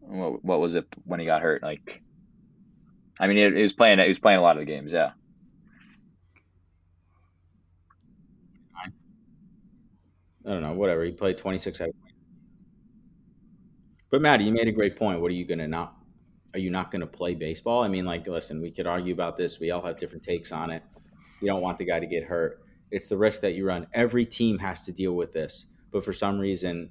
[0.00, 1.62] what, what was it when he got hurt?
[1.62, 2.00] Like,
[3.20, 3.98] I mean, he, he was playing.
[3.98, 4.94] He was playing a lot of the games.
[4.94, 5.10] Yeah,
[10.46, 11.04] I don't know, whatever.
[11.04, 12.14] He played 26 out of 20.
[14.10, 15.20] But Maddie, you made a great point.
[15.20, 15.94] What are you going to not
[16.54, 17.82] are you not going to play baseball?
[17.82, 19.60] I mean, like listen, we could argue about this.
[19.60, 20.82] We all have different takes on it.
[21.40, 22.62] You don't want the guy to get hurt.
[22.90, 23.88] It's the risk that you run.
[23.92, 25.66] Every team has to deal with this.
[25.90, 26.90] But for some reason,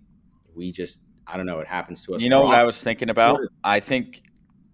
[0.53, 2.21] we just I don't know, it happens to us.
[2.21, 3.39] You know what I was thinking about?
[3.63, 4.21] I think,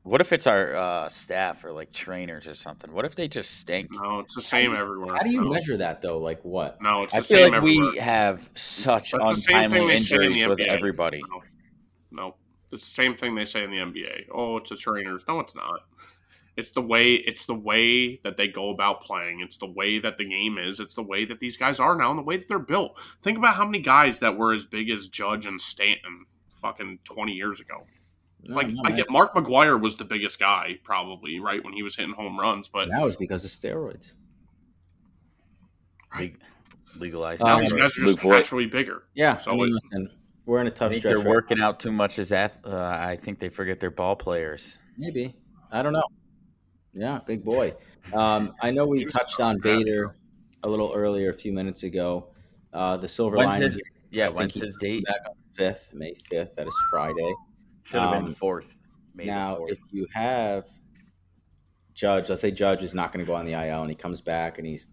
[0.03, 2.91] what if it's our uh, staff or like trainers or something?
[2.91, 3.89] What if they just stink?
[3.91, 5.15] No, it's the same everywhere.
[5.15, 5.51] How do you no.
[5.51, 6.17] meek that though?
[6.17, 6.81] Like what?
[6.81, 7.91] No, it's the I feel same like everywhere.
[7.91, 10.67] we have such That's the same thing untimely they say in injuries with NBA.
[10.67, 11.21] everybody.
[11.29, 11.41] No,
[12.11, 12.35] no,
[12.71, 14.25] it's the same thing they say in the NBA.
[14.33, 15.23] Oh, it's the trainers.
[15.27, 15.81] No, it's not.
[16.57, 17.13] It's the way.
[17.13, 19.41] It's the way that they go about playing.
[19.41, 20.79] It's the way that the game is.
[20.79, 22.99] It's the way that these guys are now, and the way that they're built.
[23.21, 26.25] Think about how many guys that were as big as Judge and Stanton,
[26.59, 27.85] fucking twenty years ago.
[28.43, 31.83] No, Like no, I get Mark McGwire was the biggest guy probably right when he
[31.83, 34.13] was hitting home runs, but that was because of steroids.
[36.17, 36.39] Leg-
[36.97, 37.41] legalized.
[37.43, 38.31] Um, these guys are Luke just Voit.
[38.33, 39.03] naturally bigger.
[39.13, 39.37] Yeah.
[39.37, 40.09] So I mean, it- listen,
[40.45, 41.15] we're in a tough think stretch.
[41.17, 44.15] they're right working out too much as ath- uh, I think they forget their ball
[44.15, 44.79] players.
[44.97, 45.35] Maybe.
[45.71, 46.03] I don't know.
[46.93, 47.73] Yeah, big boy.
[48.13, 49.59] Um, I know we touched on.
[49.59, 50.15] Bader
[50.63, 52.27] a little earlier, a few minutes ago.
[52.73, 53.79] Uh, the silver When's lining
[54.11, 55.05] yeah, I when's his date?
[55.05, 56.55] back on the fifth, May fifth.
[56.55, 57.33] That is Friday.
[57.83, 58.77] Should have been um, the fourth.
[59.15, 59.71] May the now, 4th.
[59.71, 60.65] if you have
[61.93, 64.21] Judge, let's say Judge is not going to go on the IL and he comes
[64.21, 64.91] back and he's,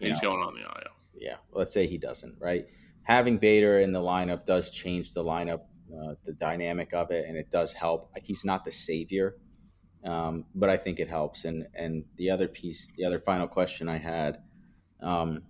[0.00, 0.92] He's know, going on the IL.
[1.14, 2.66] yeah, let's say he doesn't, right?
[3.04, 5.60] Having Bader in the lineup does change the lineup,
[5.92, 8.10] uh, the dynamic of it, and it does help.
[8.14, 9.36] Like he's not the savior,
[10.04, 11.44] um, but I think it helps.
[11.44, 14.38] And and the other piece, the other final question I had
[15.02, 15.42] um,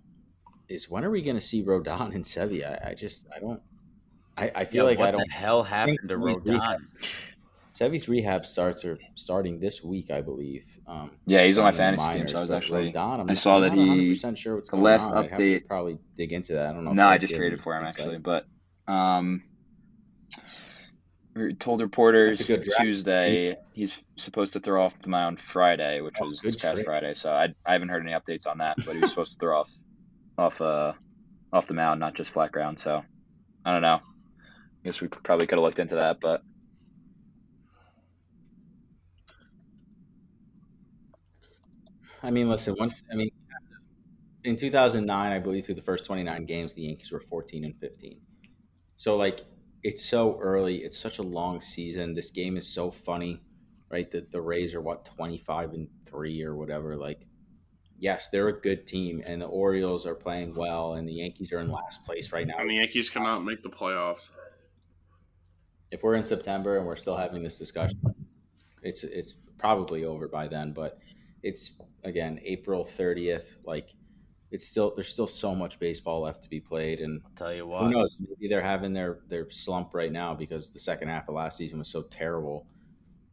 [0.69, 2.63] is when are we going to see Rodon and Sevi?
[2.65, 3.61] I, I just I don't.
[4.41, 5.27] I, I feel Yeah, like what I don't.
[5.27, 6.47] the hell happened to Rodon?
[6.47, 6.79] rehab-
[7.73, 10.65] Sevi's rehab starts are starting this week, I believe.
[10.87, 12.27] Um, yeah, he's on my fantasy team.
[12.27, 14.73] So I was actually Rodon, I'm I saw that not he- 100% sure what's the
[14.73, 15.17] going last on.
[15.17, 16.67] I'd have to update- probably dig into that.
[16.67, 16.91] I don't know.
[16.93, 18.45] no, I just traded for him actually, but
[18.87, 19.43] um,
[21.59, 22.81] told reporters That's a good draft.
[22.81, 26.85] Tuesday he's supposed to throw off the mound Friday, which Oh, was this past trade.
[26.85, 27.13] Friday.
[27.13, 29.59] So I I haven't heard any updates on that, but he was supposed to throw
[29.61, 29.71] off
[30.37, 30.93] off uh
[31.53, 32.79] off the mound, not just flat ground.
[32.79, 33.01] So
[33.65, 34.01] I don't know.
[34.81, 36.41] I guess we probably could have looked into that, but
[42.23, 42.75] I mean, listen.
[42.77, 43.29] Once I mean,
[44.43, 48.19] in 2009, I believe through the first 29 games, the Yankees were 14 and 15.
[48.97, 49.41] So like,
[49.83, 50.77] it's so early.
[50.77, 52.13] It's such a long season.
[52.13, 53.41] This game is so funny,
[53.89, 54.09] right?
[54.09, 56.95] The the Rays are what 25 and three or whatever.
[56.95, 57.27] Like,
[57.97, 61.59] yes, they're a good team, and the Orioles are playing well, and the Yankees are
[61.59, 62.55] in last place right now.
[62.59, 64.29] And the Yankees cannot make the playoffs.
[65.91, 67.99] If we're in September and we're still having this discussion,
[68.81, 70.73] it's it's probably over by then.
[70.73, 70.97] But
[71.43, 73.57] it's again April thirtieth.
[73.65, 73.89] Like
[74.51, 77.67] it's still there's still so much baseball left to be played, and I'll tell you
[77.67, 78.17] what, who knows?
[78.19, 81.79] Maybe they're having their their slump right now because the second half of last season
[81.79, 82.65] was so terrible.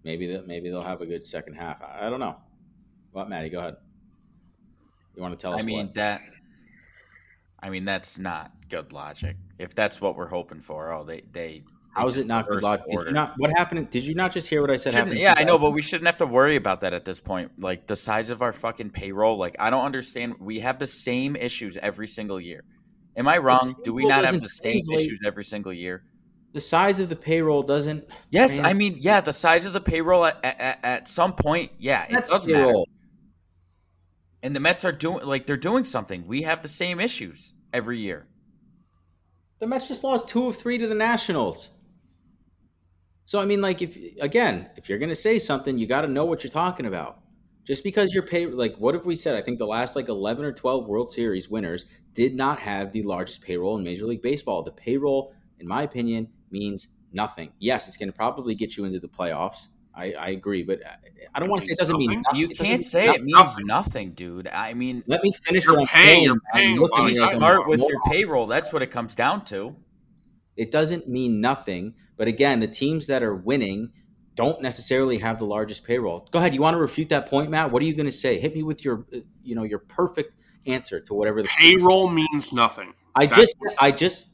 [0.05, 1.83] Maybe that maybe they'll have a good second half.
[1.83, 2.37] I, I don't know.
[3.13, 3.49] What, Maddie?
[3.49, 3.77] Go ahead.
[5.17, 5.63] You want to tell us?
[5.63, 5.95] I mean what?
[5.95, 6.23] that.
[7.61, 9.37] I mean that's not good logic.
[9.59, 11.65] If that's what we're hoping for, oh, they they.
[11.93, 12.83] How is it not good luck?
[12.89, 13.35] Did you not?
[13.39, 13.91] What happened?
[13.91, 15.21] Did you not just hear what I said Shouldn't- happened?
[15.21, 17.53] yeah, I know, but we shouldn't have to worry about that at this point.
[17.59, 19.37] Like the size of our fucking payroll.
[19.37, 20.37] Like I don't understand.
[20.39, 22.65] We have the same issues every single year.
[23.17, 23.75] Am I wrong?
[23.83, 26.05] Do we not have the same issues every single year?
[26.55, 28.05] the size of the payroll doesn't.
[28.31, 32.05] Yes, I mean, yeah, the size of the payroll at, at, at some point, yeah,
[32.05, 32.73] it That's does matter.
[34.43, 36.27] And the Mets are doing like they're doing something.
[36.27, 38.27] We have the same issues every year.
[39.59, 41.71] The Mets just lost two of three to the Nationals.
[43.29, 46.25] So I mean, like, if again, if you're gonna say something, you got to know
[46.25, 47.19] what you're talking about.
[47.67, 49.37] Just because you're paid, like, what if we said?
[49.37, 53.03] I think the last like 11 or 12 World Series winners did not have the
[53.03, 54.63] largest payroll in Major League Baseball.
[54.63, 57.53] The payroll, in my opinion, means nothing.
[57.59, 59.67] Yes, it's going to probably get you into the playoffs.
[59.95, 60.79] I, I agree, but
[61.35, 62.41] I- don't want to say it doesn't mean Nothing?
[62.41, 63.21] You can't say nothing.
[63.21, 64.11] it means Nothing.
[64.13, 64.49] dude.
[64.49, 67.37] I mean, Let me finish You're paying- you're paying Look at a me lot like
[67.37, 68.47] of I'm start with your payroll.
[68.47, 69.77] That's what it comes down to.
[70.59, 71.95] It doesn't mean nothing.
[72.17, 73.93] But again, the teams that are winning
[74.35, 76.29] don't necessarily have the largest payroll.
[76.31, 76.55] Go ahead.
[76.55, 77.73] You want to refute that point, Matt?
[77.73, 78.39] What are you going to say?
[78.39, 79.07] Hit me with your,
[79.43, 80.35] you know, your perfect
[80.67, 82.95] answer to whatever the Payroll means nothing.
[83.15, 84.27] I That's just, I just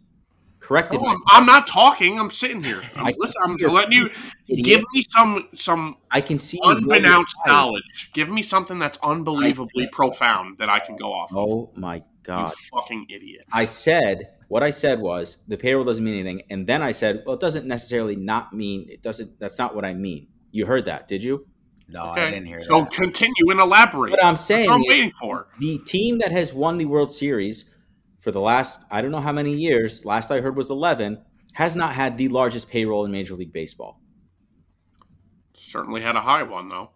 [0.65, 1.01] corrected.
[1.01, 2.19] No, my- I'm, I'm not talking.
[2.19, 2.81] I'm sitting here.
[2.97, 4.09] I'm, listen, I'm letting you
[4.49, 4.65] idiot.
[4.65, 8.11] give me some some I can see you unbeknownst knowledge.
[8.13, 11.37] Give me something that's unbelievably profound that I can go off of.
[11.39, 12.53] Oh my You god!
[12.73, 13.45] fucking idiot.
[13.53, 17.23] I said what I said was the payroll doesn't mean anything, and then I said,
[17.27, 19.39] well, it doesn't necessarily not mean it doesn't.
[19.41, 20.29] That's not what I mean.
[20.53, 21.47] You heard that, did you?
[21.89, 22.93] No, I didn't hear so that.
[22.93, 24.11] continue and elaborate.
[24.13, 25.49] What I'm That's saying what I'm waiting for.
[25.59, 27.65] the team that has won the World Series
[28.25, 31.21] for the last I don't know how many years, last I heard was 11,
[31.53, 34.01] has not had the largest payroll in Major League Baseball.
[35.55, 36.89] Certainly had a high one though.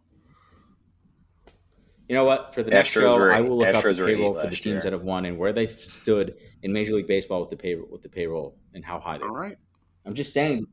[2.08, 2.54] You know what?
[2.54, 4.32] For the next Astros show, were- I will look up the Astros were eight payroll
[4.34, 4.80] for the teams year.
[4.80, 8.00] that have won and where they stood in Major League Baseball with the payroll with
[8.00, 9.38] the payroll and how high they All were.
[9.40, 9.58] right.
[10.06, 10.66] I'm just saying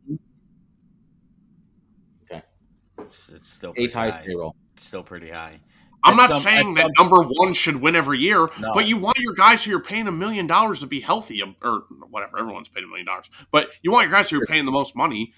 [2.97, 4.25] It's, it's still eighth highest high.
[4.25, 4.55] payroll.
[4.73, 5.59] It's still pretty high.
[6.05, 8.73] I'm not some- saying that some- number one should win every year, No.
[8.73, 11.55] but you want your guys who you're paying a million dollars to be healthy, um,
[11.61, 12.37] or whatever.
[12.39, 14.95] Everyone's paid a million dollars, but you want your guys who are paying the most
[14.95, 15.33] money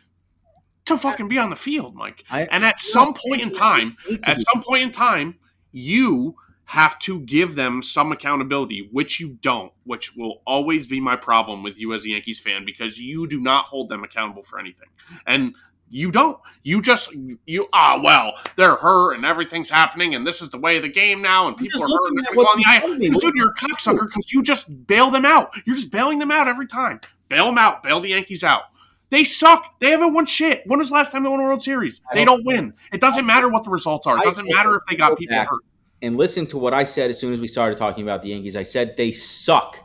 [0.86, 2.24] to fucking be on the field, Mike.
[2.30, 5.36] I, And at some point in time, at some point in time,
[5.72, 11.16] you have to give them some accountability, which you don't, which will always be my
[11.16, 14.60] problem with you as a Yankees fan because you do not hold them accountable for
[14.60, 14.90] anything.
[15.26, 15.56] And
[15.90, 16.38] you don't.
[16.64, 17.14] You just
[17.46, 20.90] you ah well, they're her and everything's happening and this is the way of the
[20.90, 23.08] game now and I'm people just are hurt looking and at what's on the me.
[23.08, 23.20] eye.
[23.20, 25.50] Dude, you're a cocksucker because you just bail them out.
[25.66, 27.00] You're just bailing them out every time.
[27.30, 27.84] Bail them out.
[27.84, 28.64] Bail the Yankees out.
[29.10, 29.80] They suck.
[29.80, 30.64] They haven't won shit.
[30.66, 32.02] When was the last time they won a World Series?
[32.14, 32.74] They don't- don't win.
[32.92, 34.18] It doesn't matter what the results are.
[34.18, 35.62] It doesn't matter if they got people hurt.
[36.02, 38.56] and listen to what I said as soon as we started talking about the Yankees.
[38.58, 39.80] I said they suck.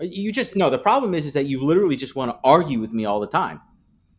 [0.00, 0.68] You just no.
[0.68, 3.26] The problem is, is that you literally just want to argue with me all the
[3.28, 3.60] time.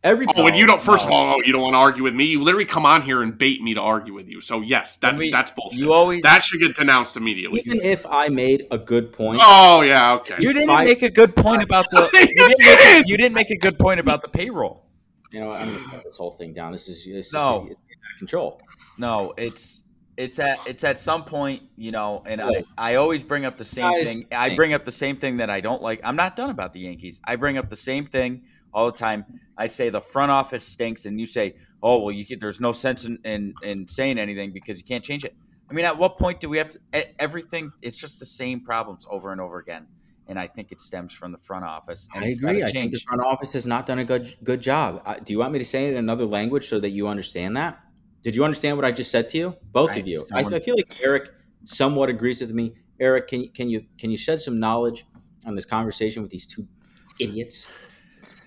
[0.04, 0.82] Every Oh, and you don't.
[0.82, 1.16] First No.
[1.16, 2.24] of all, oh, you don't want to argue with me.
[2.26, 4.40] You literally come on here and bait me to argue with you.
[4.42, 5.78] So yes, that's we- that's bullshit.
[5.80, 7.62] You always that should get denounced immediately.
[7.64, 10.36] even if I made a good point, oh yeah, okay.
[10.38, 13.16] you didn't Five- make a good point about the You you didn't, make a, you
[13.16, 14.84] didn't make a good point about the payroll.
[15.32, 16.70] you know, I'm gonna cut this whole thing down.
[16.72, 17.64] This is this No.
[17.64, 18.60] is it's out of control.
[18.98, 19.80] No, it's
[20.18, 23.64] it's at it's at some point, you know, and I, I always bring up the
[23.64, 24.24] same Guys thing.
[24.30, 26.00] I bring up the same thing that I don't like.
[26.04, 27.20] I'm not done about the Yankees.
[27.24, 28.42] I bring up the same thing
[28.74, 29.24] all the time.
[29.56, 32.72] I say the front office stinks, and you say, "Oh, well, you can, there's no
[32.72, 35.34] sense in, in in saying anything because you can't change it."
[35.70, 37.20] I mean, at what point do we have to?
[37.20, 39.86] Everything it's just the same problems over and over again,
[40.26, 42.08] and I think it stems from the front office.
[42.14, 42.62] And I it's agree.
[42.62, 45.02] I think the front office has not done a good good job.
[45.06, 47.56] Uh, do you want me to say it in another language so that you understand
[47.56, 47.80] that?
[48.22, 49.56] Did you understand what I just said to you?
[49.70, 50.24] Both I- of you.
[50.32, 51.30] I, I feel like Eric
[51.64, 52.74] somewhat agrees with me.
[52.98, 55.06] Eric, can can you can you shed some knowledge
[55.46, 56.66] on this conversation with these two
[57.20, 57.68] idiots?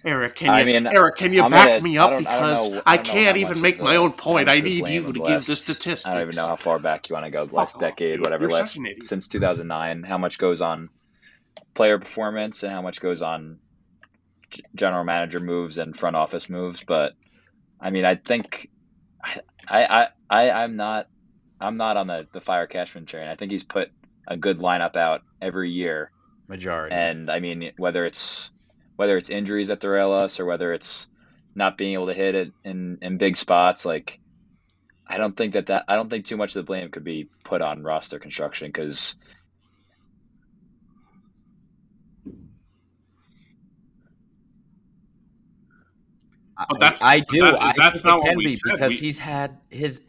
[0.05, 2.69] Eric, can I you, mean, Eric, can you I'm back gonna- me up I because
[2.69, 4.49] know- I, I can't even make my own point.
[4.49, 6.05] I need you of to give the statistics.
[6.05, 7.43] I don't even know how far back you want to go.
[7.45, 8.21] Fuck last off, decade, dude.
[8.23, 8.43] whatever.
[8.43, 9.03] You're Last such an idiot.
[9.03, 10.89] since 2009, how much goes on
[11.73, 13.59] player performance and how much goes on
[14.75, 16.83] general manager moves and front office moves.
[16.87, 17.13] But
[17.81, 18.69] I mean, I think
[19.67, 21.07] I I, I I'm not
[21.59, 23.27] I'm not on the the fire Cashman train.
[23.27, 23.89] I think he's put
[24.27, 26.11] a good lineup out every year.
[26.47, 26.95] Majority.
[26.95, 28.51] And I mean, whether it's
[28.97, 31.07] whether it's injuries that derail us or whether it's
[31.55, 34.19] not being able to hit it in in big spots, like
[35.07, 37.29] I don't think that that I don't think too much of the blame could be
[37.45, 39.15] put on roster construction because
[46.69, 47.41] But that's- I do.
[47.41, 48.71] that is- I that's think not it what we be said.
[48.71, 50.01] because We- he's had his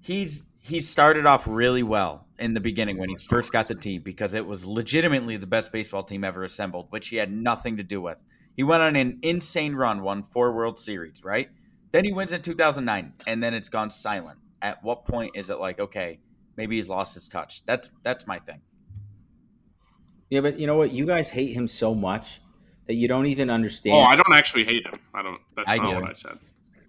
[0.00, 4.02] he's he started off really well in the beginning when he first got the team
[4.02, 7.82] because it was legitimately the best baseball team ever assembled, which he had nothing to
[7.82, 8.18] do with.
[8.56, 11.48] He went on an insane run, won four World Series, right?
[11.92, 14.38] Then he wins in 2009, and then it's gone silent.
[14.62, 16.20] At what point is it like, okay,
[16.56, 17.64] maybe he's lost his touch?
[17.66, 18.60] That's that's my thing.
[20.30, 20.92] Yeah, but you know what?
[20.92, 22.40] You guys hate him so much
[22.86, 23.96] that you don't even understand.
[23.96, 24.98] Oh, I don't actually hate him.
[25.12, 25.40] I don't.
[25.56, 26.00] That's I not do.
[26.00, 26.38] what I said.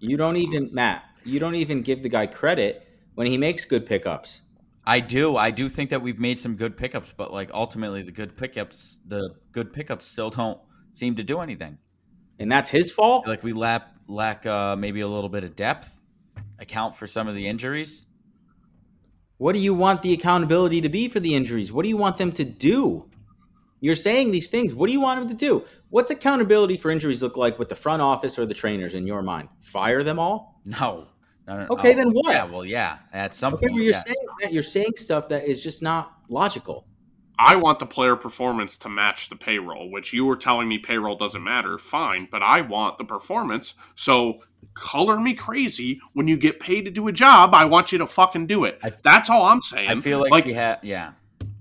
[0.00, 1.04] you don't even Matt.
[1.24, 4.42] You don't even give the guy credit when he makes good pickups.
[4.84, 5.36] I do.
[5.36, 9.00] I do think that we've made some good pickups, but like ultimately the good pickups
[9.06, 10.60] the good pickups still don't
[10.96, 11.78] seem to do anything.
[12.38, 13.26] And that's his fault?
[13.26, 15.98] Like we lack lack uh, maybe a little bit of depth,
[16.58, 18.06] account for some of the injuries.
[19.38, 21.72] What do you want the accountability to be for the injuries?
[21.72, 23.10] What do you want them to do?
[23.80, 24.72] You're saying these things.
[24.72, 25.64] What do you want them to do?
[25.90, 29.22] What's accountability for injuries look like with the front office or the trainers in your
[29.22, 29.48] mind?
[29.60, 30.60] Fire them all?
[30.64, 31.08] No.
[31.46, 32.32] no, no Okay, then what?
[32.32, 32.98] Yeah, well, yeah.
[33.12, 34.04] At some Okay, point, you're yes.
[34.06, 36.86] saying that you're saying stuff that is just not logical.
[37.38, 41.16] I want the player performance to match the payroll, which you were telling me payroll
[41.16, 41.78] doesn't matter.
[41.78, 43.74] Fine, but I want the performance.
[43.94, 44.42] So
[44.74, 47.54] color me crazy when you get paid to do a job.
[47.54, 48.78] I want you to fucking do it.
[48.82, 49.88] I- That's all I'm saying.
[49.90, 51.12] I feel like, like we have, yeah.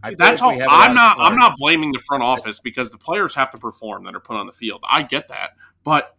[0.03, 0.53] I feel that's like all.
[0.55, 1.17] we have a lot I'm not.
[1.19, 4.35] I'm not blaming the front office because the players have to perform that are put
[4.35, 4.83] on the field.
[4.87, 5.51] I get that,
[5.83, 6.14] but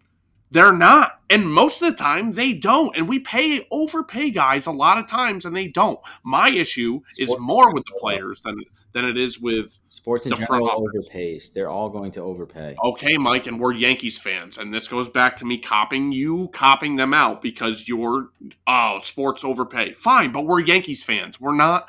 [0.57, 2.97] they're not, and most of the time they don't.
[2.97, 6.01] And we pay overpay guys a lot of times, and they don't.
[6.23, 8.57] My issue is more with the players than
[8.93, 11.09] than it is with Sports in The front general office.
[11.09, 11.53] overpays.
[11.53, 12.77] They're all going to overpay.
[12.83, 16.97] okay, Mike, and we're Yankees fans, and this goes back to me copying you, copying
[16.97, 18.31] them out because you're
[18.67, 19.93] oh uh, sports overpay.
[19.93, 21.41] Fine, but we're Yankees fans.
[21.41, 21.89] We're not.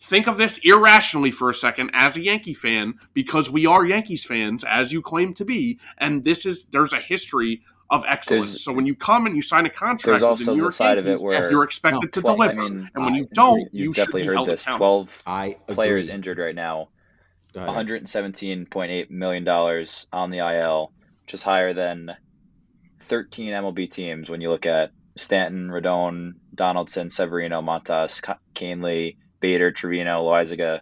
[0.00, 4.24] Think of this irrationally for a second as a Yankee fan because we are Yankees
[4.24, 8.46] fans, as you claim to be, and this is there's a history of excellence.
[8.52, 10.98] There's- so when you come and you sign a contract with the New York side
[10.98, 13.16] of it Yankees, where- you're expected No, to 12, deliver, I mean, and when I
[13.18, 14.62] you don't, You've you should definitely be heard held this.
[14.62, 14.78] accountable.
[14.86, 16.88] Twelve I players injured right now.
[17.54, 20.92] 117.8 million dollars on the IL,
[21.24, 22.14] which is higher than
[23.00, 29.72] 13 MLB teams when you look at Stanton, Rodon, Donaldson, Severino, Montas, Ca- Kahnle, Bader,
[29.72, 30.80] Trevino, Loáisiga,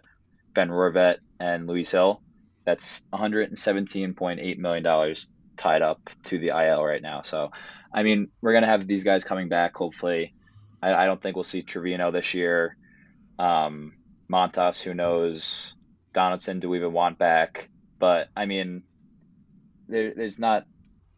[0.53, 2.21] Ben Rortvedt, and Luis Gil.
[2.65, 7.21] That's 117.8 million dollars tied up to the IL right now.
[7.21, 7.51] So,
[7.93, 9.75] I mean, we're gonna have these guys coming back.
[9.75, 10.33] Hopefully,
[10.81, 12.75] I, I don't think we'll see Trevino this year.
[13.39, 13.93] Um,
[14.31, 15.75] Montas, who knows?
[16.13, 17.69] Donaldson, do we even want back?
[17.99, 18.83] But I mean,
[19.87, 20.65] there, there's not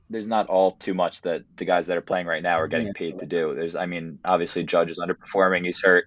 [0.10, 2.94] there's not all too much that the guys that are playing right now are getting
[2.94, 3.54] paid to do.
[3.54, 5.66] There's, I mean, obviously Judge is underperforming.
[5.66, 6.06] He's hurt.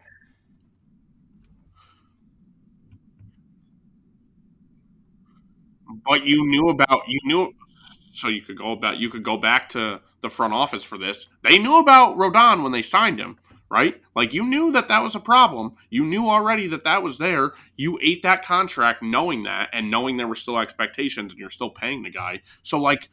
[6.04, 7.52] But you knew about you knew
[8.12, 11.28] so you could go about you could go back to the front office for this.
[11.42, 13.38] They knew about rodon when they signed him
[13.72, 14.02] right?
[14.14, 15.76] Like you knew that that was a problem.
[15.88, 17.52] You knew already that that was there.
[17.74, 21.70] You ate that contract knowing that and knowing there were still expectations and you're still
[21.70, 22.42] paying the guy.
[22.62, 23.08] So like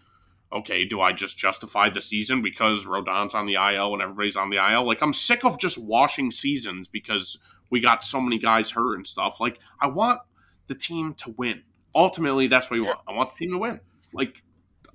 [0.52, 4.50] okay do i just justify the season because rodon's on the il and everybody's on
[4.50, 7.38] the il like i'm sick of just washing seasons because
[7.70, 9.40] we got so many guys hurt and stuff.
[9.40, 10.22] Like i want
[10.66, 11.62] the team to win
[11.96, 13.00] ultimately that's what you want.
[13.08, 13.80] I want the team to win.
[14.14, 14.42] Like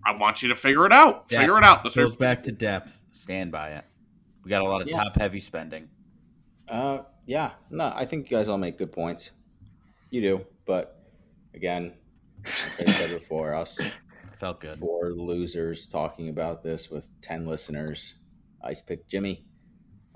[0.05, 1.27] I want you to figure it out.
[1.31, 1.41] Yeah.
[1.41, 1.83] Figure it out.
[1.83, 3.01] This goes back to depth.
[3.13, 3.85] Stand by it.
[4.45, 5.03] We got a lot of Yeah.
[5.05, 5.89] top heavy spending.
[6.69, 7.53] Uh, yeah.
[7.71, 9.33] No, I think you guys all make good points.
[10.11, 11.01] You do, but
[11.55, 11.95] again,
[12.79, 13.81] like I said before, us
[14.39, 14.79] Felt good.
[14.79, 18.15] four losers talking about this with ten listeners.
[18.63, 19.45] Ice pick Jimmy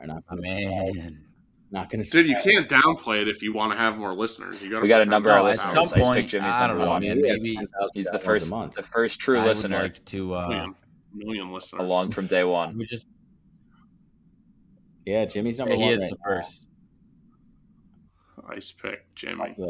[0.00, 1.24] are not gonna, man.
[1.70, 2.10] Not going to.
[2.10, 4.62] Dude, you can't downplay it if you want to have more listeners.
[4.62, 5.70] You got We got a number No, of at listeners.
[5.72, 7.02] some Ice Pick point, Jimmy's I don't number know, one.
[7.02, 7.20] man.
[7.20, 7.58] maybe
[7.94, 8.74] He's the first, month.
[8.74, 10.74] the first true I would listener like to uh, million,
[11.14, 11.80] million listeners.
[11.80, 12.76] along from day one.
[12.78, 13.06] we just
[15.04, 15.92] Yeah, Jimmy's number he one.
[15.92, 16.36] is right the now.
[16.36, 16.68] first.
[18.50, 19.54] Ice pick Jimmy.
[19.58, 19.66] Yeah,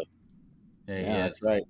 [0.86, 1.62] Yeah, that's right.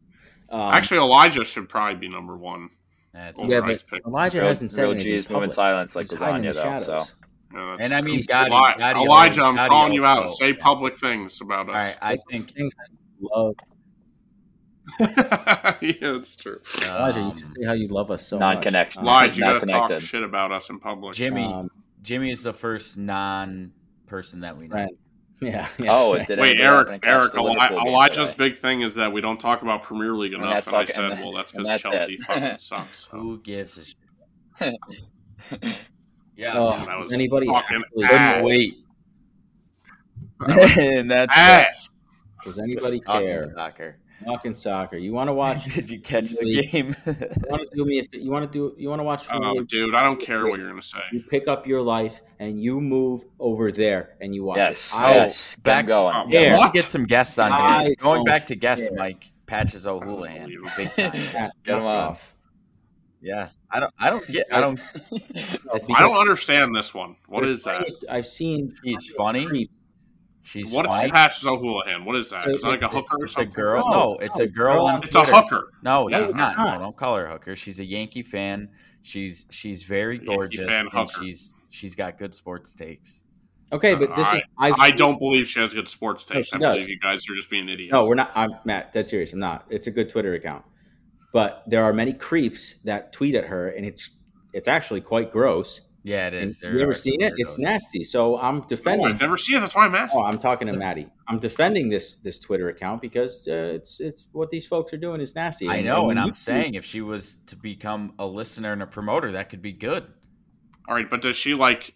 [0.50, 2.68] Um, Actually, Elijah should probably be number one.
[3.14, 4.06] That's over yeah, Ice but pick.
[4.06, 6.62] Elijah Real, hasn't said real anything G's moving silence like He's hiding lasagna, the though.
[6.62, 6.84] shadows.
[7.08, 7.14] So
[7.54, 10.24] Yeah, And I mean, He's- Gotti, Eli- Gotti Elijah, I'm Gotti calling you out.
[10.24, 11.98] also- Say public things about All right, us.
[12.02, 12.88] I think Things that
[13.20, 13.54] you love.
[15.80, 16.58] yeah, it's true.
[16.82, 18.54] Elijah, you um, should say how you love us so much.
[18.54, 19.04] Non-connection.
[19.04, 19.10] much.
[19.10, 21.14] Um, Elijah, you gotta talk shit about us in public.
[21.14, 21.44] Jimmy.
[21.44, 21.70] um,
[22.02, 24.72] Jimmy is the first non-person that we know.
[24.72, 24.90] friend.
[25.40, 25.96] Yeah, yeah.
[25.96, 26.40] oh, it did.
[26.40, 28.48] Wait, Eric, Eric, Eli- Elijah's today?
[28.48, 30.52] big thing is that we don't talk about Premier League enough.
[30.52, 32.20] that's And, I said, and- well, that's because Chelsea it.
[32.22, 33.04] fucking sucks.
[33.12, 33.16] So.
[33.18, 34.74] Who gives a shit?
[36.38, 38.04] Yeah, Oh, dude, that was anybody actually?
[38.04, 38.32] ass.
[38.32, 38.74] couldn't wait.
[40.78, 41.90] and that's Ass.
[42.44, 43.42] Does anybody care?
[43.42, 43.98] soccer.
[44.24, 44.96] Talking soccer.
[44.96, 45.64] You want to watch?
[45.74, 46.94] Did you catch the game?
[47.06, 47.14] You
[47.48, 48.00] want to do me?
[48.00, 48.74] A, you want to do?
[48.80, 49.26] You want to watch?
[49.32, 50.98] Oh, Premier dude, I don't care what you're gonna say.
[51.12, 54.96] You pick up your life and you move over there and you watch Yes, it.
[55.00, 56.14] I, yes, get 'em back- going.
[56.16, 56.72] Oh, yeah, What?
[56.74, 57.94] get some guests on I here.
[58.00, 58.96] Going back to guests, care.
[58.96, 60.70] Mike Patches O'Houlihan, Unbelievable.
[60.76, 61.12] big time.
[61.14, 62.34] Yeah, Get 'em fuck off.
[63.20, 63.92] Yes, I don't.
[63.98, 64.46] I don't get.
[64.52, 64.80] I don't.
[65.74, 67.16] It's I don't understand this one.
[67.26, 67.82] What is that?
[67.82, 68.74] of- I've seen.
[68.84, 69.44] She's funny.
[69.46, 69.70] creep.
[70.42, 71.10] She's What is funny.
[71.10, 72.04] Patches O'Houlihan?
[72.06, 72.44] What is that?
[72.44, 73.84] So Is that like a it- hooker or It's a girl.
[73.90, 75.72] No, No, it's a girl on It's a hooker.
[75.82, 76.56] No, Yeah, she's not.
[76.56, 76.78] not.
[76.78, 77.54] No, don't call her a hooker.
[77.54, 78.70] She's a Yankee fan.
[79.02, 81.12] She's she's very gorgeous fan and hooker.
[81.22, 83.24] she's she's got good sports takes.
[83.72, 84.42] Okay, but this is.
[84.56, 86.50] I've I don't believe she has good sports No, taste.
[86.50, 86.74] she I does.
[86.76, 87.92] believe you guys are just being idiots.
[87.92, 88.30] No, we're not.
[88.34, 88.92] I'm Matt.
[88.94, 89.34] Dead serious.
[89.34, 89.66] I'm not.
[89.68, 90.64] It's a good Twitter account,
[91.32, 94.10] but there are many creeps that tweet at her, and it's
[94.52, 95.80] it's actually quite gross.
[96.04, 96.62] Yeah, it is.
[96.62, 97.34] And you ever seen some it?
[97.36, 98.02] It's nasty.
[98.04, 99.06] So I'm No, defending.
[99.08, 99.60] I've never seen it.
[99.60, 100.20] That's why I'm asking.
[100.20, 101.08] Oh, I'm talking to Maddie.
[101.26, 105.20] I'm defending this this Twitter account because uh, it's it's what these folks are doing
[105.20, 105.68] is nasty.
[105.68, 109.32] I know, and I'm saying if she was to become a listener and a promoter,
[109.32, 110.06] that could be good.
[110.88, 111.94] All right, but does she like?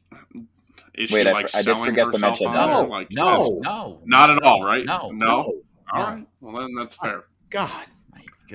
[0.95, 2.83] Is Wait, she I like for- I did selling forget to herself mention on that.
[2.83, 4.85] No, Like, No, no, not at all, right?
[4.85, 5.26] No, no.
[5.26, 5.62] No, All
[5.95, 6.05] no.
[6.05, 7.24] right, well then that's fair.
[7.49, 7.85] God, My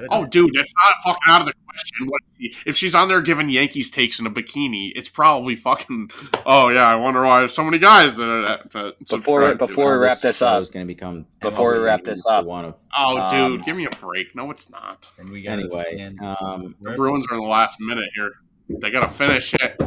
[0.01, 0.09] goodness.
[0.11, 2.07] Oh, dude, that's not fucking out of the question.
[2.07, 2.21] What
[2.65, 4.91] if she's on there giving Yankees takes in a bikini?
[4.95, 6.09] It's probably fucking.
[6.45, 8.63] Oh yeah, I wonder why there's so many guys that.
[8.71, 9.99] that, that Before- before it.
[9.99, 12.75] we wrap this up- is going to become Before we wrap this up, one of
[12.97, 14.33] Oh, Um, dude, give me a break.
[14.35, 15.07] No, it's not.
[15.19, 16.15] And we got anyway.
[16.21, 18.31] Um, The Bruins are in the last minute here.
[18.69, 19.81] They gotta finish it.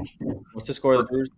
[0.53, 1.29] what's the score of the Bruins?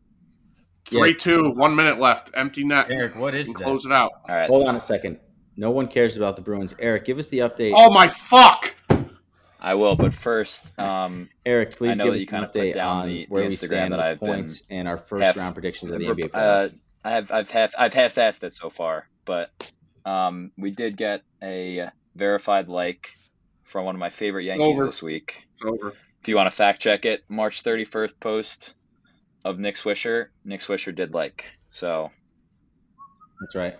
[0.86, 1.02] Three yeah.
[1.04, 2.30] Three, two, one minute left.
[2.34, 2.86] Empty net.
[2.90, 3.62] Eric, what is And that?
[3.62, 4.10] close it out.
[4.28, 4.48] All right.
[4.48, 5.18] Hold on a second.
[5.56, 6.74] No one cares about the Bruins.
[6.78, 7.74] Eric, give us the update.
[7.76, 8.74] Oh my fuck!
[9.60, 13.14] I will, but first, um, Eric, please give us you an update down on the-
[13.14, 15.54] the where we Instagram stand that with I've been points and our first half- round
[15.54, 16.74] predictions of the uh, NBA playoffs.
[17.04, 19.72] I have I've half I've half-assed it so far, but
[20.04, 23.10] um, we did get a verified like
[23.62, 24.86] from one of my favorite Yankees over.
[24.86, 25.46] this week.
[25.52, 25.94] It's over.
[26.20, 28.74] If you want to fact check it, March 31st post
[29.44, 30.26] of Nick Swisher.
[30.44, 32.10] Nick Swisher did like so.
[33.40, 33.76] That's right.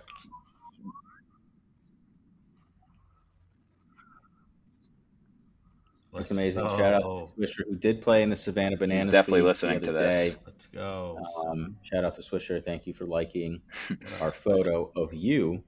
[6.13, 6.63] That's Let's amazing.
[6.67, 6.77] go.
[6.77, 9.07] Shout out to Swisher, who did play in the Savannah Bananas.
[9.07, 10.35] definitely listening the to this.
[10.35, 10.41] day.
[10.45, 11.17] Let's go.
[11.47, 12.63] Um, shout out to Swisher.
[12.63, 13.61] Thank you for liking
[14.21, 15.63] our photo of you.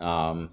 [0.00, 0.50] Um,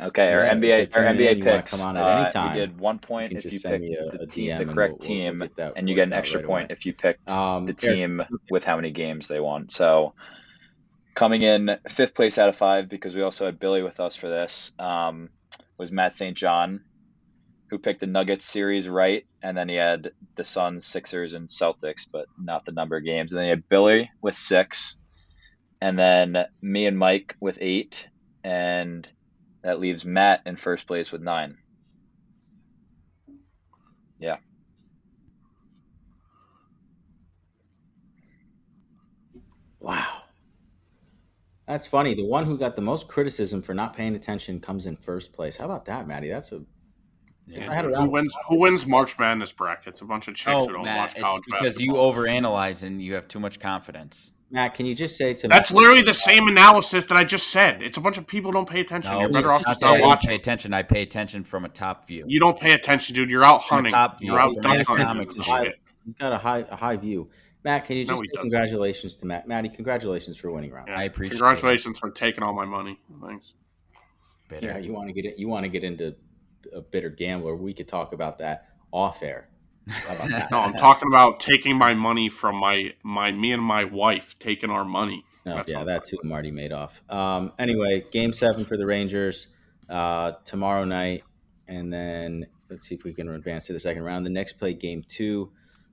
[0.00, 0.62] Okay, our Yeah, if NBA
[0.96, 1.70] you're our tuning in, NBA picks.
[1.70, 3.94] come on at uh, any time, you did one point can if you send picked
[4.14, 4.98] a, the, a team, the correct we'll- we'll
[5.30, 6.76] team, get that and you get an extra right point away.
[6.76, 9.68] if you picked Um, the Eric, team with how many games they won.
[9.68, 10.14] So
[11.14, 14.28] coming in fifth place out of five because we also had Billy with us for
[14.28, 15.28] this um,
[15.78, 16.36] was Matt St.
[16.36, 16.80] John,
[17.74, 22.06] who picked the Nuggets series right, and then he had the Suns, Sixers, and Celtics,
[22.10, 23.32] but not the number of games.
[23.32, 24.96] And then he had Billy with six,
[25.80, 28.08] and then me and Mike with eight,
[28.44, 29.08] and
[29.64, 31.56] that leaves Matt in first place with nine.
[34.20, 34.36] Yeah.
[39.80, 40.22] Wow.
[41.66, 42.14] That's funny.
[42.14, 45.56] The one who got the most criticism for not paying attention comes in first place.
[45.56, 46.28] How about that, Maddie?
[46.28, 46.62] That's a
[47.46, 47.70] Yeah.
[47.70, 48.34] I had it Who wins?
[48.48, 50.00] Who wins March Madness brackets?
[50.00, 53.02] A bunch of chicks Oh, who don't Matt, watch it's college because you overanalyze and
[53.02, 54.32] you have too much confidence.
[54.50, 54.74] Matt.
[54.74, 57.82] Can you just say to That's literally the same analysis that I just said.
[57.82, 59.12] It's a bunch of people who don't pay attention.
[59.12, 60.28] No, You're better off it's just not I not don't watching.
[60.30, 60.72] pay attention.
[60.72, 62.24] I pay attention from a top view.
[62.28, 63.28] You don't pay attention, dude.
[63.30, 63.92] You're out hunting.
[63.92, 65.04] top view, You're out from duck hunting.
[65.06, 65.68] economics and
[66.06, 67.28] He's got a high a high view.
[67.64, 69.48] Matt, can you just he say congratulations to Matt?
[69.48, 70.88] Maddie, congratulations for winning round.
[70.88, 70.98] Yeah.
[70.98, 72.98] I appreciate Congratulations for taking all my money.
[73.22, 73.54] Thanks.
[74.50, 74.62] it.
[74.62, 75.38] Yeah, you want to get it.
[75.38, 76.14] You want to get into
[76.74, 77.54] a bitter gambler?
[77.54, 79.48] We could talk about that off air.
[79.86, 80.48] That?
[80.50, 84.70] No, I'm talking about taking my money from my my me and my wife taking
[84.70, 85.24] our money.
[85.44, 87.08] No, That's yeah, that too, Marty Madoff.
[87.12, 89.48] Um, anyway, game seven for the Rangers
[89.90, 91.24] uh, tomorrow night,
[91.68, 94.24] and then let's see if we can advance to the second round.
[94.24, 95.50] The Knicks play game two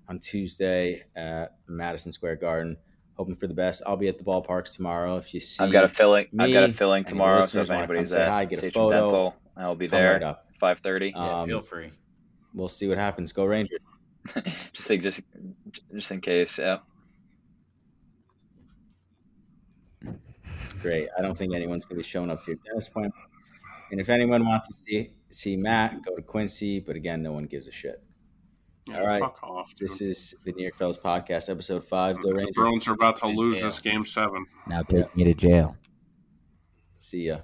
[0.07, 2.77] on Tuesday at Madison Square Garden.
[3.15, 3.83] Hoping for the best.
[3.85, 5.17] I'll be at the ballparks tomorrow.
[5.17, 6.27] If you see, I've got a filling.
[6.39, 9.35] I've got a filling tomorrow, so if anybody's say at hi, get a photo, Dental,
[9.57, 10.13] I'll be come there.
[10.13, 10.47] right up.
[10.61, 11.11] Five thirty.
[11.15, 11.91] Yeah, Um, feel free.
[12.53, 13.31] We'll see what happens.
[13.31, 13.79] Go Rangers.
[14.73, 15.21] just think, just
[15.95, 16.59] just in case.
[16.59, 16.77] Yeah.
[20.83, 21.09] Great.
[21.17, 23.15] I don't think anyone's going to be showing up to your dentist appointment.
[23.91, 26.79] And if anyone wants to see see Matt, go to Quincy.
[26.79, 28.03] But again, no one gives a shit.
[28.87, 29.19] Yeah, All right.
[29.21, 29.89] Fuck off, dude.
[29.89, 32.17] This is the New York Fellas podcast, episode five.
[32.21, 32.53] Go the Rangers.
[32.55, 33.63] Bruins are about to lose Yeah.
[33.63, 34.45] this game seven.
[34.67, 35.75] Now take me to jail.
[36.93, 37.39] See ya.